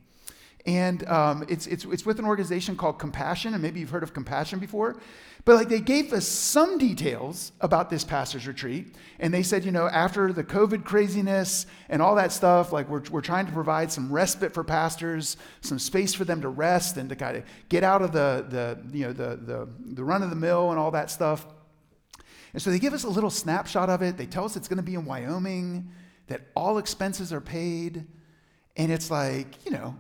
And 0.66 1.08
um, 1.08 1.46
it's, 1.48 1.68
it's, 1.68 1.86
it's 1.86 2.06
with 2.06 2.20
an 2.20 2.26
organization 2.26 2.76
called 2.76 3.00
Compassion, 3.00 3.54
and 3.54 3.64
maybe 3.64 3.80
you've 3.80 3.90
heard 3.90 4.04
of 4.04 4.14
Compassion 4.14 4.60
before. 4.60 4.98
But 5.46 5.56
like 5.56 5.70
they 5.70 5.80
gave 5.80 6.12
us 6.14 6.28
some 6.28 6.78
details 6.78 7.54
about 7.62 7.90
this 7.90 8.04
pastor's 8.04 8.46
retreat, 8.46 8.96
and 9.20 9.34
they 9.34 9.42
said, 9.42 9.64
you 9.64 9.72
know, 9.72 9.88
after 9.88 10.34
the 10.34 10.44
COVID 10.44 10.84
craziness 10.84 11.66
and 11.88 12.02
all 12.02 12.16
that 12.16 12.32
stuff, 12.32 12.72
like 12.72 12.90
we're, 12.90 13.04
we're 13.10 13.22
trying 13.22 13.46
to 13.46 13.52
provide 13.52 13.92
some 13.92 14.12
respite 14.12 14.54
for 14.54 14.64
pastors, 14.64 15.38
some 15.62 15.80
space 15.80 16.14
for 16.14 16.26
them 16.26 16.42
to 16.42 16.50
rest 16.50 16.98
and 16.98 17.10
to 17.10 17.16
kind 17.16 17.38
of 17.38 17.44
get 17.70 17.84
out 17.84 18.02
of 18.02 18.12
the, 18.12 18.46
the 18.50 18.98
you 18.98 19.06
know, 19.06 19.14
the, 19.14 19.38
the, 19.38 19.68
the 19.94 20.04
run 20.04 20.24
of 20.24 20.30
the 20.30 20.36
mill 20.36 20.72
and 20.72 20.80
all 20.80 20.92
that 20.92 21.10
stuff. 21.10 21.46
And 22.54 22.62
so 22.62 22.70
they 22.70 22.80
give 22.80 22.94
us 22.94 23.04
a 23.04 23.10
little 23.10 23.30
snapshot 23.30 23.90
of 23.90 24.02
it. 24.02 24.18
They 24.18 24.26
tell 24.26 24.44
us 24.44 24.56
it's 24.56 24.68
going 24.68 24.78
to 24.78 24.84
be 24.84 24.96
in 24.96 25.06
Wyoming, 25.06 25.90
that 26.28 26.42
all 26.56 26.78
expenses 26.78 27.32
are 27.32 27.42
paid. 27.42 28.06
And 28.76 28.92
it's 28.92 29.10
like, 29.10 29.66
you 29.66 29.72
know, 29.72 29.96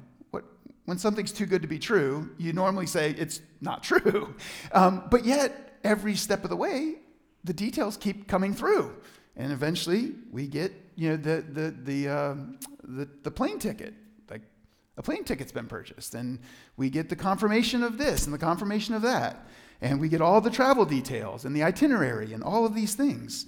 when 0.90 0.98
something's 0.98 1.32
too 1.32 1.46
good 1.46 1.62
to 1.62 1.68
be 1.68 1.78
true, 1.78 2.32
you 2.40 2.52
normally 2.52 2.88
say 2.88 3.12
it's 3.12 3.42
not 3.62 3.84
true. 3.84 4.36
Um, 4.72 5.04
but 5.10 5.26
yet, 5.26 5.80
every 5.84 6.16
step 6.16 6.44
of 6.44 6.50
the 6.50 6.56
way, 6.56 6.96
the 7.44 7.54
details 7.54 7.98
keep 7.98 8.28
coming 8.28 8.54
through. 8.54 8.96
And 9.36 9.52
eventually, 9.52 10.14
we 10.32 10.48
get 10.48 10.72
you 10.96 11.10
know, 11.10 11.18
the, 11.18 11.42
the, 11.42 11.72
the, 11.72 12.08
uh, 12.08 12.36
the, 12.84 13.08
the 13.24 13.32
plane 13.32 13.58
ticket. 13.58 13.94
Like, 14.30 14.42
a 14.98 15.02
plane 15.02 15.24
ticket's 15.24 15.52
been 15.52 15.68
purchased. 15.68 16.14
And 16.14 16.40
we 16.78 16.90
get 16.90 17.10
the 17.10 17.16
confirmation 17.16 17.84
of 17.84 17.98
this 17.98 18.26
and 18.26 18.34
the 18.34 18.38
confirmation 18.40 18.94
of 18.94 19.02
that. 19.04 19.48
And 19.82 20.00
we 20.00 20.10
get 20.10 20.22
all 20.22 20.42
the 20.42 20.52
travel 20.52 20.86
details 20.86 21.46
and 21.46 21.56
the 21.56 21.64
itinerary 21.64 22.34
and 22.34 22.44
all 22.44 22.66
of 22.66 22.76
these 22.76 22.96
things 22.96 23.46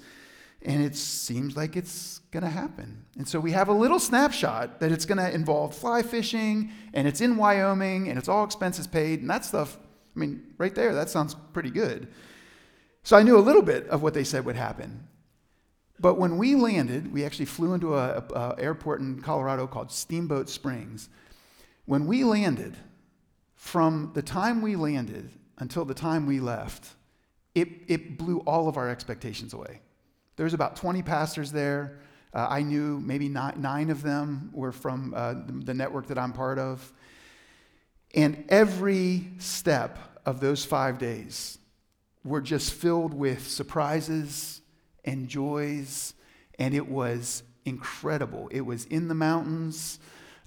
and 0.63 0.83
it 0.83 0.95
seems 0.95 1.57
like 1.57 1.75
it's 1.75 2.19
going 2.31 2.43
to 2.43 2.49
happen. 2.49 3.05
And 3.17 3.27
so 3.27 3.39
we 3.39 3.51
have 3.51 3.67
a 3.67 3.73
little 3.73 3.99
snapshot 3.99 4.79
that 4.79 4.91
it's 4.91 5.05
going 5.05 5.17
to 5.17 5.33
involve 5.33 5.75
fly 5.75 6.01
fishing, 6.01 6.71
and 6.93 7.07
it's 7.07 7.21
in 7.21 7.37
Wyoming, 7.37 8.09
and 8.09 8.17
it's 8.17 8.27
all 8.27 8.43
expenses 8.43 8.87
paid, 8.87 9.21
and 9.21 9.29
that 9.29 9.43
stuff, 9.43 9.77
I 10.15 10.19
mean, 10.19 10.53
right 10.57 10.73
there, 10.73 10.93
that 10.93 11.09
sounds 11.09 11.35
pretty 11.53 11.71
good. 11.71 12.07
So 13.03 13.17
I 13.17 13.23
knew 13.23 13.37
a 13.37 13.39
little 13.39 13.63
bit 13.63 13.87
of 13.87 14.03
what 14.03 14.13
they 14.13 14.23
said 14.23 14.45
would 14.45 14.55
happen. 14.55 15.07
But 15.99 16.17
when 16.17 16.37
we 16.37 16.55
landed, 16.55 17.11
we 17.11 17.25
actually 17.25 17.45
flew 17.45 17.73
into 17.73 17.95
an 17.95 18.23
airport 18.57 19.01
in 19.01 19.21
Colorado 19.21 19.67
called 19.67 19.91
Steamboat 19.91 20.49
Springs. 20.49 21.09
When 21.85 22.07
we 22.07 22.23
landed, 22.23 22.75
from 23.55 24.11
the 24.15 24.23
time 24.23 24.61
we 24.61 24.75
landed 24.75 25.29
until 25.59 25.85
the 25.85 25.93
time 25.93 26.25
we 26.25 26.39
left, 26.39 26.89
it, 27.53 27.67
it 27.87 28.17
blew 28.17 28.39
all 28.39 28.67
of 28.67 28.77
our 28.77 28.89
expectations 28.89 29.53
away. 29.53 29.81
There 30.35 30.43
was 30.43 30.53
about 30.53 30.75
20 30.75 31.01
pastors 31.01 31.51
there. 31.51 31.99
Uh, 32.33 32.47
I 32.49 32.61
knew 32.61 32.99
maybe 32.99 33.27
nine, 33.27 33.89
of 33.89 34.01
them 34.01 34.49
were 34.53 34.71
from 34.71 35.13
uh, 35.15 35.35
the 35.45 35.73
network 35.73 36.07
that 36.07 36.17
I'm 36.17 36.31
part 36.31 36.59
of. 36.59 36.93
And 38.15 38.45
every 38.49 39.31
step 39.37 39.97
of 40.25 40.39
those 40.39 40.63
five 40.63 40.97
days 40.97 41.57
were 42.23 42.41
just 42.41 42.73
filled 42.73 43.13
with 43.13 43.47
surprises 43.47 44.61
and 45.03 45.27
joys, 45.27 46.13
and 46.59 46.73
it 46.73 46.87
was 46.87 47.43
incredible. 47.65 48.47
It 48.51 48.61
was 48.61 48.85
in 48.85 49.07
the 49.07 49.15
mountains. 49.15 49.99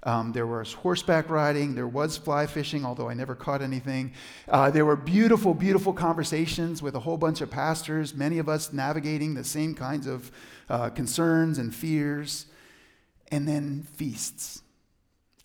Um, 0.05 0.31
there 0.31 0.45
was 0.45 0.71
horseback 0.71 1.29
riding. 1.29 1.73
There 1.73 1.87
was 1.87 2.15
fly 2.15 2.45
fishing, 2.45 2.85
although 2.85 3.09
I 3.09 3.15
never 3.15 3.33
caught 3.33 3.63
anything. 3.63 4.13
Uh, 4.47 4.69
there 4.69 4.85
were 4.85 4.95
beautiful, 4.95 5.55
beautiful 5.55 5.93
conversations 5.93 6.81
with 6.81 6.95
a 6.95 6.99
whole 6.99 7.17
bunch 7.17 7.41
of 7.41 7.49
pastors, 7.49 8.13
many 8.13 8.37
of 8.37 8.47
us 8.47 8.71
navigating 8.71 9.33
the 9.33 9.43
same 9.43 9.73
kinds 9.73 10.05
of 10.05 10.31
uh, 10.69 10.89
concerns 10.89 11.57
and 11.57 11.73
fears. 11.73 12.45
And 13.31 13.47
then 13.47 13.87
feasts. 13.95 14.61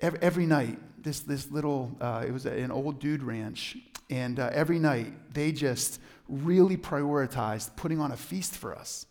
Every, 0.00 0.18
every 0.20 0.46
night, 0.46 0.78
this, 1.02 1.20
this 1.20 1.50
little, 1.50 1.96
uh, 1.98 2.24
it 2.26 2.30
was 2.30 2.44
an 2.44 2.70
old 2.70 3.00
dude 3.00 3.22
ranch. 3.22 3.78
And 4.10 4.38
uh, 4.38 4.50
every 4.52 4.78
night, 4.78 5.32
they 5.32 5.50
just 5.50 5.98
really 6.28 6.76
prioritized 6.76 7.74
putting 7.76 7.98
on 7.98 8.12
a 8.12 8.16
feast 8.18 8.54
for 8.54 8.76
us. 8.76 9.06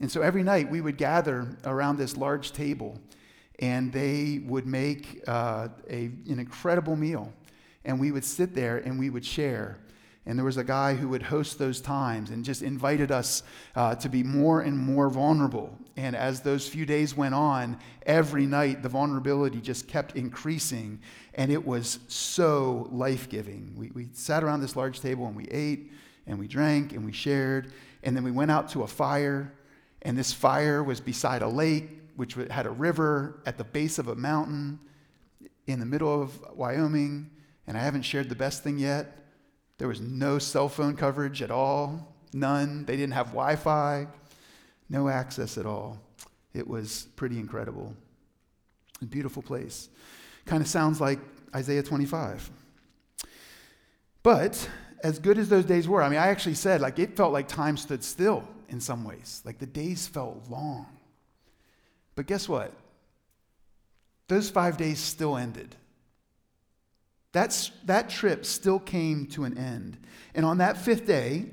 And 0.00 0.10
so 0.10 0.22
every 0.22 0.42
night, 0.42 0.70
we 0.70 0.80
would 0.80 0.96
gather 0.96 1.46
around 1.64 1.98
this 1.98 2.16
large 2.16 2.52
table 2.52 2.98
and 3.58 3.92
they 3.92 4.42
would 4.44 4.66
make 4.66 5.22
uh, 5.26 5.68
a, 5.88 6.10
an 6.28 6.38
incredible 6.38 6.96
meal. 6.96 7.32
And 7.84 7.98
we 7.98 8.12
would 8.12 8.24
sit 8.24 8.54
there 8.54 8.78
and 8.78 8.98
we 8.98 9.10
would 9.10 9.24
share. 9.24 9.78
And 10.26 10.36
there 10.36 10.44
was 10.44 10.56
a 10.56 10.64
guy 10.64 10.94
who 10.94 11.08
would 11.10 11.22
host 11.22 11.56
those 11.56 11.80
times 11.80 12.30
and 12.30 12.44
just 12.44 12.60
invited 12.60 13.12
us 13.12 13.44
uh, 13.76 13.94
to 13.94 14.08
be 14.08 14.24
more 14.24 14.62
and 14.62 14.76
more 14.76 15.08
vulnerable. 15.08 15.78
And 15.96 16.16
as 16.16 16.40
those 16.40 16.68
few 16.68 16.84
days 16.84 17.16
went 17.16 17.34
on, 17.34 17.78
every 18.04 18.44
night 18.44 18.82
the 18.82 18.88
vulnerability 18.88 19.60
just 19.60 19.86
kept 19.86 20.16
increasing. 20.16 20.98
And 21.34 21.52
it 21.52 21.64
was 21.64 22.00
so 22.08 22.88
life 22.90 23.28
giving. 23.28 23.72
We, 23.76 23.90
we 23.94 24.08
sat 24.12 24.42
around 24.42 24.60
this 24.62 24.74
large 24.74 25.00
table 25.00 25.26
and 25.26 25.36
we 25.36 25.46
ate 25.46 25.92
and 26.26 26.40
we 26.40 26.48
drank 26.48 26.92
and 26.92 27.04
we 27.04 27.12
shared. 27.12 27.72
And 28.02 28.16
then 28.16 28.24
we 28.24 28.32
went 28.32 28.50
out 28.50 28.68
to 28.70 28.82
a 28.82 28.86
fire. 28.88 29.52
And 30.02 30.18
this 30.18 30.32
fire 30.32 30.82
was 30.82 31.00
beside 31.00 31.42
a 31.42 31.48
lake 31.48 32.05
which 32.16 32.34
had 32.50 32.66
a 32.66 32.70
river 32.70 33.42
at 33.46 33.58
the 33.58 33.64
base 33.64 33.98
of 33.98 34.08
a 34.08 34.14
mountain 34.14 34.80
in 35.66 35.80
the 35.80 35.86
middle 35.86 36.22
of 36.22 36.40
Wyoming. 36.54 37.30
And 37.66 37.76
I 37.76 37.80
haven't 37.80 38.02
shared 38.02 38.28
the 38.28 38.34
best 38.34 38.62
thing 38.62 38.78
yet. 38.78 39.16
There 39.78 39.88
was 39.88 40.00
no 40.00 40.38
cell 40.38 40.68
phone 40.68 40.96
coverage 40.96 41.42
at 41.42 41.50
all, 41.50 42.14
none. 42.32 42.84
They 42.86 42.96
didn't 42.96 43.12
have 43.12 43.28
Wi 43.28 43.56
Fi, 43.56 44.06
no 44.88 45.08
access 45.08 45.58
at 45.58 45.66
all. 45.66 46.00
It 46.54 46.66
was 46.66 47.08
pretty 47.16 47.38
incredible. 47.38 47.94
A 49.02 49.04
beautiful 49.04 49.42
place. 49.42 49.90
Kind 50.46 50.62
of 50.62 50.68
sounds 50.68 51.00
like 51.00 51.18
Isaiah 51.54 51.82
25. 51.82 52.50
But 54.22 54.68
as 55.04 55.18
good 55.18 55.38
as 55.38 55.48
those 55.48 55.66
days 55.66 55.86
were, 55.86 56.02
I 56.02 56.08
mean, 56.08 56.18
I 56.18 56.28
actually 56.28 56.54
said, 56.54 56.80
like, 56.80 56.98
it 56.98 57.16
felt 57.16 57.32
like 57.32 57.46
time 57.46 57.76
stood 57.76 58.02
still 58.02 58.48
in 58.68 58.80
some 58.80 59.04
ways. 59.04 59.42
Like 59.44 59.58
the 59.58 59.66
days 59.66 60.06
felt 60.06 60.42
long. 60.48 60.86
But 62.16 62.26
guess 62.26 62.48
what? 62.48 62.72
Those 64.26 64.50
five 64.50 64.76
days 64.76 64.98
still 64.98 65.36
ended. 65.36 65.76
That's, 67.32 67.70
that 67.84 68.08
trip 68.08 68.44
still 68.44 68.80
came 68.80 69.26
to 69.26 69.44
an 69.44 69.56
end. 69.56 69.98
And 70.34 70.44
on 70.44 70.58
that 70.58 70.78
fifth 70.78 71.06
day, 71.06 71.46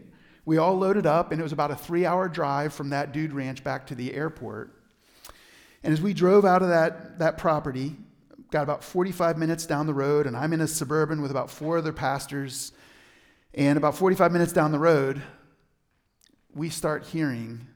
we 0.45 0.57
all 0.57 0.77
loaded 0.77 1.05
up, 1.05 1.31
and 1.31 1.39
it 1.39 1.43
was 1.43 1.51
about 1.51 1.71
a 1.71 1.75
three 1.75 2.05
hour 2.05 2.27
drive 2.27 2.73
from 2.73 2.89
that 2.89 3.11
dude 3.11 3.33
ranch 3.33 3.63
back 3.63 3.87
to 3.87 3.95
the 3.95 4.13
airport. 4.13 4.73
And 5.83 5.93
as 5.93 6.01
we 6.01 6.13
drove 6.13 6.45
out 6.45 6.61
of 6.61 6.69
that, 6.69 7.19
that 7.19 7.37
property, 7.37 7.95
got 8.49 8.63
about 8.63 8.83
45 8.83 9.37
minutes 9.37 9.65
down 9.65 9.85
the 9.85 9.93
road, 9.93 10.25
and 10.25 10.37
I'm 10.37 10.53
in 10.53 10.61
a 10.61 10.67
suburban 10.67 11.21
with 11.21 11.31
about 11.31 11.51
four 11.51 11.77
other 11.77 11.93
pastors. 11.93 12.71
And 13.53 13.77
about 13.77 13.95
45 13.95 14.31
minutes 14.31 14.53
down 14.53 14.71
the 14.71 14.79
road, 14.79 15.21
we 16.55 16.69
start 16.69 17.05
hearing 17.05 17.67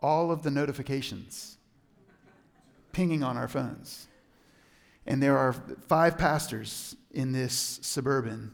all 0.00 0.30
of 0.30 0.42
the 0.42 0.50
notifications 0.50 1.57
pinging 2.92 3.22
on 3.22 3.36
our 3.36 3.48
phones. 3.48 4.08
And 5.06 5.22
there 5.22 5.38
are 5.38 5.54
five 5.88 6.18
pastors 6.18 6.96
in 7.10 7.32
this 7.32 7.80
suburban, 7.82 8.52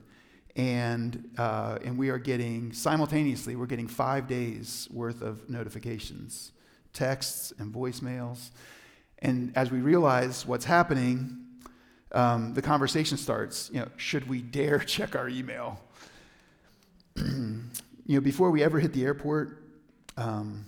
and, 0.57 1.31
uh, 1.37 1.79
and 1.85 1.99
we 1.99 2.11
are 2.11 2.19
getting, 2.19 2.73
simultaneously, 2.73 3.57
we're 3.57 3.67
getting 3.67 3.89
five 3.89 4.29
days 4.29 4.89
worth 4.93 5.21
of 5.21 5.51
notifications, 5.51 6.53
texts, 6.93 7.53
and 7.59 7.75
voicemails. 7.75 8.51
And 9.19 9.53
as 9.57 9.73
we 9.73 9.81
realize 9.81 10.47
what's 10.47 10.65
happening, 10.65 11.45
um, 12.13 12.55
the 12.55 12.63
conversation 12.63 13.19
starts. 13.19 13.71
You 13.73 13.81
know, 13.81 13.89
should 13.97 14.29
we 14.29 14.41
dare 14.41 14.79
check 14.95 15.17
our 15.17 15.29
email? 15.29 15.81
you 17.17 17.65
know, 18.07 18.21
before 18.21 18.51
we 18.51 18.63
ever 18.63 18.79
hit 18.79 18.93
the 18.93 19.05
airport, 19.05 19.63
um, 20.17 20.67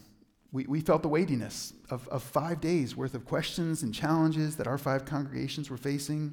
we, 0.57 0.64
we 0.66 0.81
felt 0.81 1.03
the 1.03 1.09
weightiness 1.09 1.75
of, 1.90 2.09
of 2.09 2.23
five 2.23 2.62
days 2.62 2.97
worth 2.97 3.12
of 3.12 3.27
questions 3.27 3.83
and 3.83 3.92
challenges 3.92 4.57
that 4.57 4.66
our 4.66 4.79
five 4.79 5.05
congregations 5.05 5.69
were 5.69 5.77
facing. 5.77 6.33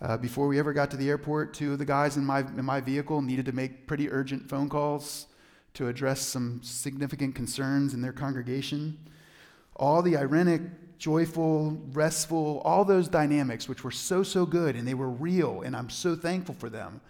Uh, 0.00 0.16
before 0.16 0.48
we 0.48 0.58
ever 0.58 0.72
got 0.72 0.90
to 0.90 0.96
the 0.96 1.08
airport, 1.08 1.54
two 1.54 1.72
of 1.72 1.78
the 1.78 1.84
guys 1.84 2.16
in 2.16 2.24
my, 2.24 2.40
in 2.40 2.64
my 2.64 2.80
vehicle 2.80 3.22
needed 3.22 3.46
to 3.46 3.52
make 3.52 3.86
pretty 3.86 4.10
urgent 4.10 4.48
phone 4.48 4.68
calls 4.68 5.28
to 5.74 5.86
address 5.86 6.20
some 6.22 6.60
significant 6.64 7.36
concerns 7.36 7.94
in 7.94 8.02
their 8.02 8.12
congregation. 8.12 8.98
All 9.76 10.02
the 10.02 10.16
ironic, 10.16 10.98
joyful, 10.98 11.80
restful, 11.92 12.60
all 12.64 12.84
those 12.84 13.06
dynamics, 13.06 13.68
which 13.68 13.84
were 13.84 13.92
so, 13.92 14.24
so 14.24 14.44
good 14.44 14.74
and 14.74 14.88
they 14.88 14.94
were 14.94 15.08
real, 15.08 15.62
and 15.62 15.76
I'm 15.76 15.88
so 15.88 16.16
thankful 16.16 16.56
for 16.56 16.68
them, 16.68 17.00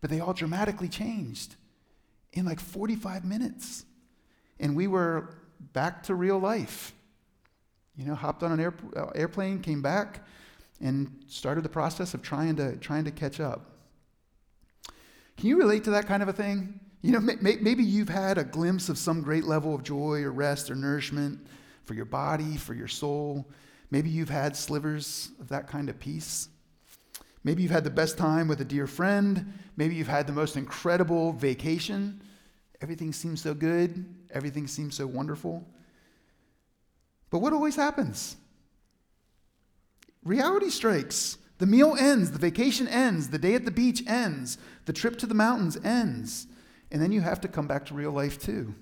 but 0.00 0.08
they 0.08 0.20
all 0.20 0.32
dramatically 0.32 0.88
changed 0.88 1.56
in 2.32 2.46
like 2.46 2.60
45 2.60 3.26
minutes. 3.26 3.84
And 4.58 4.74
we 4.74 4.86
were 4.86 5.41
back 5.72 6.02
to 6.04 6.14
real 6.14 6.38
life. 6.38 6.92
You 7.96 8.06
know, 8.06 8.14
hopped 8.14 8.42
on 8.42 8.52
an 8.52 8.60
air, 8.60 8.74
uh, 8.96 9.06
airplane, 9.14 9.60
came 9.60 9.82
back, 9.82 10.26
and 10.80 11.24
started 11.28 11.62
the 11.62 11.68
process 11.68 12.14
of 12.14 12.22
trying 12.22 12.56
to, 12.56 12.76
trying 12.76 13.04
to 13.04 13.10
catch 13.10 13.38
up. 13.38 13.70
Can 15.36 15.48
you 15.48 15.58
relate 15.58 15.84
to 15.84 15.90
that 15.90 16.06
kind 16.06 16.22
of 16.22 16.28
a 16.28 16.32
thing? 16.32 16.80
You 17.02 17.12
know, 17.12 17.20
may, 17.20 17.56
maybe 17.56 17.82
you've 17.82 18.08
had 18.08 18.38
a 18.38 18.44
glimpse 18.44 18.88
of 18.88 18.96
some 18.96 19.22
great 19.22 19.44
level 19.44 19.74
of 19.74 19.82
joy 19.82 20.22
or 20.22 20.30
rest 20.30 20.70
or 20.70 20.74
nourishment 20.74 21.44
for 21.84 21.94
your 21.94 22.04
body, 22.04 22.56
for 22.56 22.74
your 22.74 22.88
soul. 22.88 23.48
Maybe 23.90 24.08
you've 24.08 24.30
had 24.30 24.56
slivers 24.56 25.30
of 25.40 25.48
that 25.48 25.66
kind 25.66 25.88
of 25.88 25.98
peace. 25.98 26.48
Maybe 27.44 27.62
you've 27.62 27.72
had 27.72 27.84
the 27.84 27.90
best 27.90 28.16
time 28.16 28.46
with 28.46 28.60
a 28.60 28.64
dear 28.64 28.86
friend. 28.86 29.52
Maybe 29.76 29.96
you've 29.96 30.06
had 30.06 30.26
the 30.26 30.32
most 30.32 30.56
incredible 30.56 31.32
vacation. 31.32 32.22
Everything 32.80 33.12
seems 33.12 33.42
so 33.42 33.52
good, 33.52 34.04
everything 34.32 34.66
seems 34.66 34.96
so 34.96 35.06
wonderful. 35.06 35.66
But 37.30 37.38
what 37.38 37.52
always 37.52 37.76
happens? 37.76 38.36
Reality 40.24 40.70
strikes. 40.70 41.38
The 41.58 41.66
meal 41.66 41.96
ends, 41.98 42.32
the 42.32 42.38
vacation 42.38 42.88
ends, 42.88 43.28
the 43.28 43.38
day 43.38 43.54
at 43.54 43.64
the 43.64 43.70
beach 43.70 44.02
ends, 44.06 44.58
the 44.84 44.92
trip 44.92 45.16
to 45.18 45.26
the 45.26 45.34
mountains 45.34 45.78
ends. 45.84 46.48
And 46.90 47.00
then 47.00 47.12
you 47.12 47.20
have 47.20 47.40
to 47.42 47.48
come 47.48 47.66
back 47.66 47.86
to 47.86 47.94
real 47.94 48.10
life 48.10 48.38
too. 48.38 48.74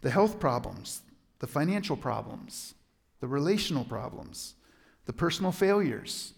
The 0.00 0.10
health 0.10 0.40
problems, 0.40 1.02
the 1.40 1.46
financial 1.46 1.96
problems, 1.96 2.74
the 3.20 3.28
relational 3.28 3.84
problems, 3.84 4.54
the 5.04 5.12
personal 5.12 5.52
failures, 5.52 6.32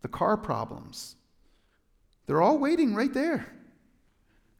the 0.00 0.08
car 0.08 0.36
problems. 0.36 1.16
They're 2.26 2.42
all 2.42 2.58
waiting 2.58 2.94
right 2.94 3.12
there. 3.12 3.46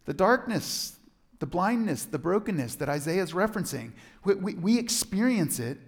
The 0.05 0.15
darkness, 0.15 0.99
the 1.39 1.47
blindness, 1.47 2.05
the 2.05 2.19
brokenness 2.19 2.77
that 2.77 2.89
Isaiah 2.89 3.23
is 3.23 3.33
referencing, 3.33 3.93
we, 4.25 4.35
we, 4.35 4.55
we 4.55 4.79
experience 4.79 5.59
it 5.59 5.79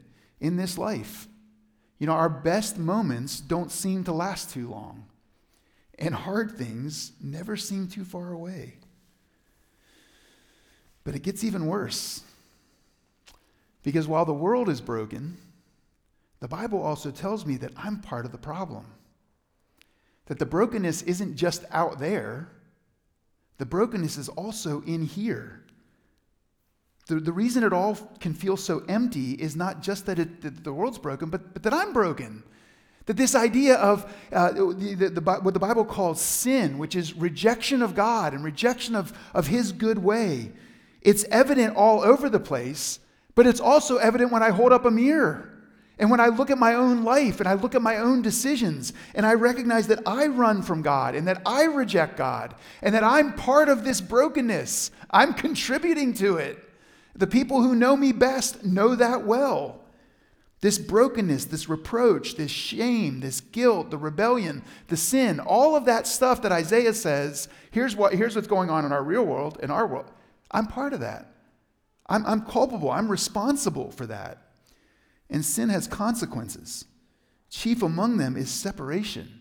in 0.41 0.57
this 0.57 0.77
life. 0.77 1.29
You 1.99 2.07
know, 2.07 2.13
our 2.13 2.29
best 2.29 2.79
moments 2.79 3.41
don't 3.41 3.71
seem 3.71 4.05
to 4.05 4.13
last 4.13 4.51
too 4.51 4.69
long, 4.69 5.07
and 5.99 6.15
hard 6.15 6.53
things 6.53 7.13
never 7.23 7.57
seem 7.57 7.89
too 7.89 8.05
far 8.05 8.33
away. 8.33 8.75
But 11.05 11.15
it 11.15 11.23
gets 11.23 11.45
even 11.45 11.67
worse. 11.67 12.23
Because 13.83 14.09
while 14.09 14.25
the 14.25 14.35
world 14.35 14.69
is 14.69 14.81
broken, 14.81 15.37
the 16.41 16.49
Bible 16.49 16.83
also 16.83 17.11
tells 17.11 17.47
me 17.47 17.57
that 17.59 17.73
I'm 17.77 18.01
part 18.01 18.27
of 18.27 18.33
the 18.33 18.39
problem. 18.39 18.87
That 20.27 20.41
the 20.41 20.47
brokenness 20.47 21.03
isn't 21.03 21.37
just 21.37 21.65
out 21.71 22.01
there, 22.01 22.49
the 23.59 23.67
brokenness 23.67 24.17
is 24.17 24.29
also 24.29 24.83
in 24.83 25.03
here. 25.05 25.63
The, 27.07 27.17
the 27.17 27.33
reason 27.33 27.63
it 27.63 27.73
all 27.73 27.95
can 28.21 28.35
feel 28.35 28.57
so 28.57 28.83
empty 28.89 29.33
is 29.33 29.55
not 29.57 29.83
just 29.83 30.07
that, 30.07 30.19
it, 30.19 30.43
that 30.43 30.65
the 30.65 30.73
world's 30.73 30.99
broken, 30.99 31.31
but, 31.31 31.55
but 31.55 31.63
that 31.63 31.73
I'm 31.73 31.93
broken. 31.93 32.43
That 33.07 33.17
this 33.17 33.37
idea 33.37 33.77
of 33.77 34.13
uh, 34.33 34.51
the, 34.51 35.11
the, 35.15 35.21
what 35.21 35.55
the 35.55 35.61
Bible 35.61 35.85
calls 35.85 36.21
sin, 36.21 36.77
which 36.79 36.97
is 36.97 37.15
rejection 37.15 37.81
of 37.81 37.95
God 37.95 38.35
and 38.35 38.43
rejection 38.43 38.97
of, 38.97 39.17
of 39.33 39.47
His 39.47 39.71
good 39.71 39.99
way, 39.99 40.51
it's 41.03 41.25
evident 41.31 41.77
all 41.77 42.01
over 42.03 42.29
the 42.29 42.41
place, 42.41 42.99
but 43.37 43.47
it's 43.47 43.61
also 43.61 43.99
evident 43.99 44.33
when 44.33 44.43
I 44.43 44.51
hold 44.51 44.73
up 44.73 44.85
a 44.85 44.91
mirror. 44.91 45.56
And 45.99 46.11
when 46.11 46.21
I 46.21 46.29
look 46.29 46.51
at 46.51 46.59
my 46.59 46.75
own 46.75 47.05
life 47.05 47.41
and 47.41 47.49
I 47.49 47.55
look 47.55 47.75
at 47.75 47.81
my 47.81 47.97
own 47.97 48.21
decisions 48.21 48.93
and 49.15 49.25
I 49.25 49.33
recognize 49.33 49.87
that 49.87 50.03
I 50.05 50.27
run 50.27 50.63
from 50.63 50.83
God 50.83 51.15
and 51.15 51.27
that 51.27 51.41
I 51.47 51.65
reject 51.65 52.19
God 52.19 52.55
and 52.83 52.95
that 52.95 53.03
I'm 53.03 53.33
part 53.33 53.71
of 53.71 53.83
this 53.83 54.03
brokenness, 54.03 54.91
I'm 55.11 55.33
contributing 55.33 56.13
to 56.15 56.37
it. 56.37 56.63
The 57.15 57.27
people 57.27 57.63
who 57.63 57.75
know 57.75 57.97
me 57.97 58.13
best 58.13 58.63
know 58.63 58.95
that 58.95 59.25
well. 59.25 59.81
This 60.61 60.79
brokenness, 60.79 61.47
this 61.47 61.69
reproach, 61.69 62.37
this 62.37 62.51
shame, 62.51 63.21
this 63.21 63.41
guilt, 63.41 63.91
the 63.91 63.99
rebellion, 63.99 64.63
the 64.89 64.97
sin, 64.97 65.41
all 65.41 65.77
of 65.77 65.87
that 65.87 66.07
stuff 66.07 66.43
that 66.43 66.53
Isaiah 66.53 66.95
says, 66.95 67.49
here's, 67.71 67.97
what, 67.97 68.13
here's 68.13 68.35
what's 68.35 68.49
going 68.49 68.69
on 68.69 68.85
in 68.85 68.93
our 68.93 69.03
real 69.03 69.25
world, 69.25 69.59
in 69.63 69.71
our 69.71 69.87
world. 69.87 70.11
I'm 70.51 70.67
part 70.67 70.93
of 70.93 71.01
that. 71.01 71.31
I'm, 72.07 72.25
I'm 72.27 72.43
culpable. 72.43 72.91
I'm 72.91 73.11
responsible 73.11 73.91
for 73.91 74.07
that. 74.07 74.46
And 75.29 75.45
sin 75.45 75.69
has 75.69 75.87
consequences. 75.87 76.85
Chief 77.51 77.83
among 77.83 78.19
them 78.19 78.37
is 78.37 78.51
separation. 78.51 79.41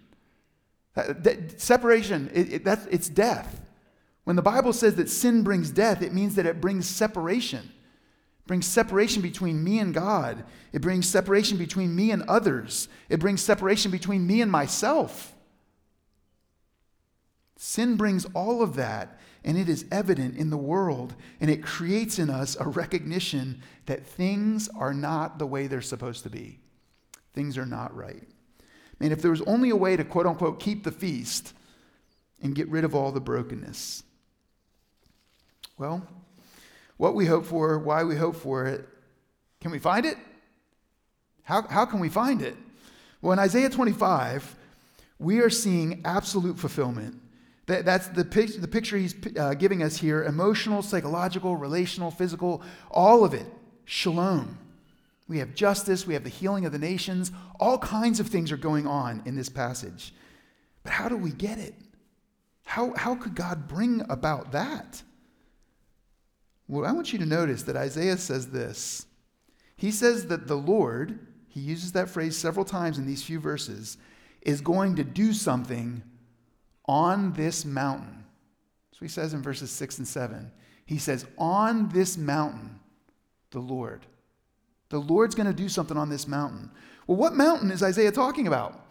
That, 0.93 1.23
that, 1.23 1.61
separation, 1.61 2.29
it, 2.33 2.53
it, 2.53 2.63
that's, 2.63 2.85
it's 2.87 3.09
death. 3.09 3.61
When 4.23 4.35
the 4.35 4.41
Bible 4.41 4.73
says 4.73 4.95
that 4.95 5.09
sin 5.09 5.43
brings 5.43 5.69
death, 5.69 6.01
it 6.01 6.13
means 6.13 6.35
that 6.35 6.45
it 6.45 6.61
brings 6.61 6.87
separation. 6.87 7.59
It 7.59 8.47
brings 8.47 8.65
separation 8.65 9.21
between 9.21 9.63
me 9.63 9.79
and 9.79 9.93
God. 9.93 10.43
It 10.73 10.81
brings 10.81 11.07
separation 11.07 11.57
between 11.57 11.95
me 11.95 12.11
and 12.11 12.23
others. 12.23 12.87
It 13.09 13.19
brings 13.19 13.41
separation 13.41 13.91
between 13.91 14.25
me 14.25 14.41
and 14.41 14.51
myself. 14.51 15.35
Sin 17.57 17.95
brings 17.95 18.25
all 18.33 18.61
of 18.61 18.75
that, 18.75 19.19
and 19.45 19.59
it 19.59 19.69
is 19.69 19.85
evident 19.91 20.35
in 20.35 20.49
the 20.49 20.57
world, 20.57 21.13
and 21.39 21.51
it 21.51 21.63
creates 21.63 22.17
in 22.17 22.31
us 22.31 22.57
a 22.59 22.67
recognition 22.67 23.61
that 23.85 24.03
things 24.03 24.67
are 24.75 24.93
not 24.93 25.37
the 25.37 25.45
way 25.45 25.67
they're 25.67 25.83
supposed 25.83 26.23
to 26.23 26.29
be. 26.31 26.59
Things 27.33 27.55
are 27.55 27.65
not 27.65 27.95
right. 27.95 28.27
Man, 28.99 29.11
if 29.11 29.21
there 29.21 29.29
was 29.29 29.43
only 29.43 29.69
a 29.69 29.75
way 29.75 29.95
to 29.95 30.03
quote 30.03 30.25
unquote 30.25 30.59
keep 30.59 30.83
the 30.83 30.91
feast 30.91 31.53
and 32.41 32.55
get 32.55 32.67
rid 32.69 32.83
of 32.83 32.95
all 32.95 33.11
the 33.11 33.21
brokenness, 33.21 34.03
well, 35.77 36.07
what 36.97 37.13
we 37.13 37.27
hope 37.27 37.45
for, 37.45 37.77
why 37.77 38.03
we 38.03 38.15
hope 38.15 38.35
for 38.35 38.65
it, 38.65 38.87
can 39.61 39.69
we 39.69 39.77
find 39.77 40.07
it? 40.07 40.17
How, 41.43 41.61
how 41.67 41.85
can 41.85 41.99
we 41.99 42.09
find 42.09 42.41
it? 42.41 42.55
Well, 43.21 43.33
in 43.33 43.39
Isaiah 43.39 43.69
25, 43.69 44.55
we 45.19 45.39
are 45.39 45.51
seeing 45.51 46.01
absolute 46.03 46.57
fulfillment 46.57 47.21
That, 47.67 47.85
that's 47.85 48.07
the, 48.07 48.23
pic- 48.23 48.61
the 48.61 48.67
picture 48.67 48.97
he's 48.97 49.15
uh, 49.37 49.55
giving 49.55 49.81
us 49.81 49.97
here 49.97 50.23
emotional, 50.23 50.81
psychological, 50.81 51.55
relational, 51.55 52.11
physical, 52.11 52.61
all 52.91 53.25
of 53.25 53.33
it. 53.33 53.47
Shalom. 53.85 54.59
We 55.27 55.39
have 55.39 55.55
justice, 55.55 56.05
we 56.05 56.13
have 56.13 56.23
the 56.23 56.29
healing 56.29 56.65
of 56.65 56.71
the 56.71 56.79
nations. 56.79 57.31
All 57.59 57.79
kinds 57.79 58.19
of 58.19 58.27
things 58.27 58.51
are 58.51 58.57
going 58.57 58.85
on 58.85 59.23
in 59.25 59.35
this 59.35 59.49
passage. 59.49 60.13
But 60.83 60.93
how 60.93 61.09
do 61.09 61.17
we 61.17 61.31
get 61.31 61.57
it? 61.57 61.73
How, 62.63 62.93
how 62.95 63.15
could 63.15 63.33
God 63.33 63.67
bring 63.67 64.05
about 64.09 64.51
that? 64.51 65.01
Well, 66.67 66.85
I 66.85 66.91
want 66.91 67.13
you 67.13 67.19
to 67.19 67.25
notice 67.25 67.63
that 67.63 67.75
Isaiah 67.75 68.17
says 68.17 68.49
this. 68.49 69.07
He 69.75 69.91
says 69.91 70.27
that 70.27 70.47
the 70.47 70.55
Lord, 70.55 71.19
he 71.47 71.59
uses 71.59 71.91
that 71.93 72.09
phrase 72.09 72.37
several 72.37 72.65
times 72.65 72.97
in 72.97 73.05
these 73.05 73.23
few 73.23 73.39
verses, 73.39 73.97
is 74.41 74.61
going 74.61 74.95
to 74.95 75.03
do 75.03 75.33
something 75.33 76.03
on 76.87 77.33
this 77.33 77.65
mountain. 77.65 78.25
So 78.91 78.99
he 79.01 79.07
says 79.07 79.33
in 79.33 79.41
verses 79.41 79.71
6 79.71 79.97
and 79.99 80.07
7. 80.07 80.51
He 80.85 80.97
says, 80.97 81.25
On 81.37 81.89
this 81.89 82.17
mountain, 82.17 82.79
the 83.51 83.59
Lord. 83.59 84.05
The 84.89 84.99
Lord's 84.99 85.35
going 85.35 85.47
to 85.47 85.53
do 85.53 85.67
something 85.67 85.97
on 85.97 86.09
this 86.09 86.27
mountain. 86.27 86.71
Well, 87.07 87.17
what 87.17 87.33
mountain 87.33 87.71
is 87.71 87.83
Isaiah 87.83 88.11
talking 88.11 88.47
about? 88.47 88.81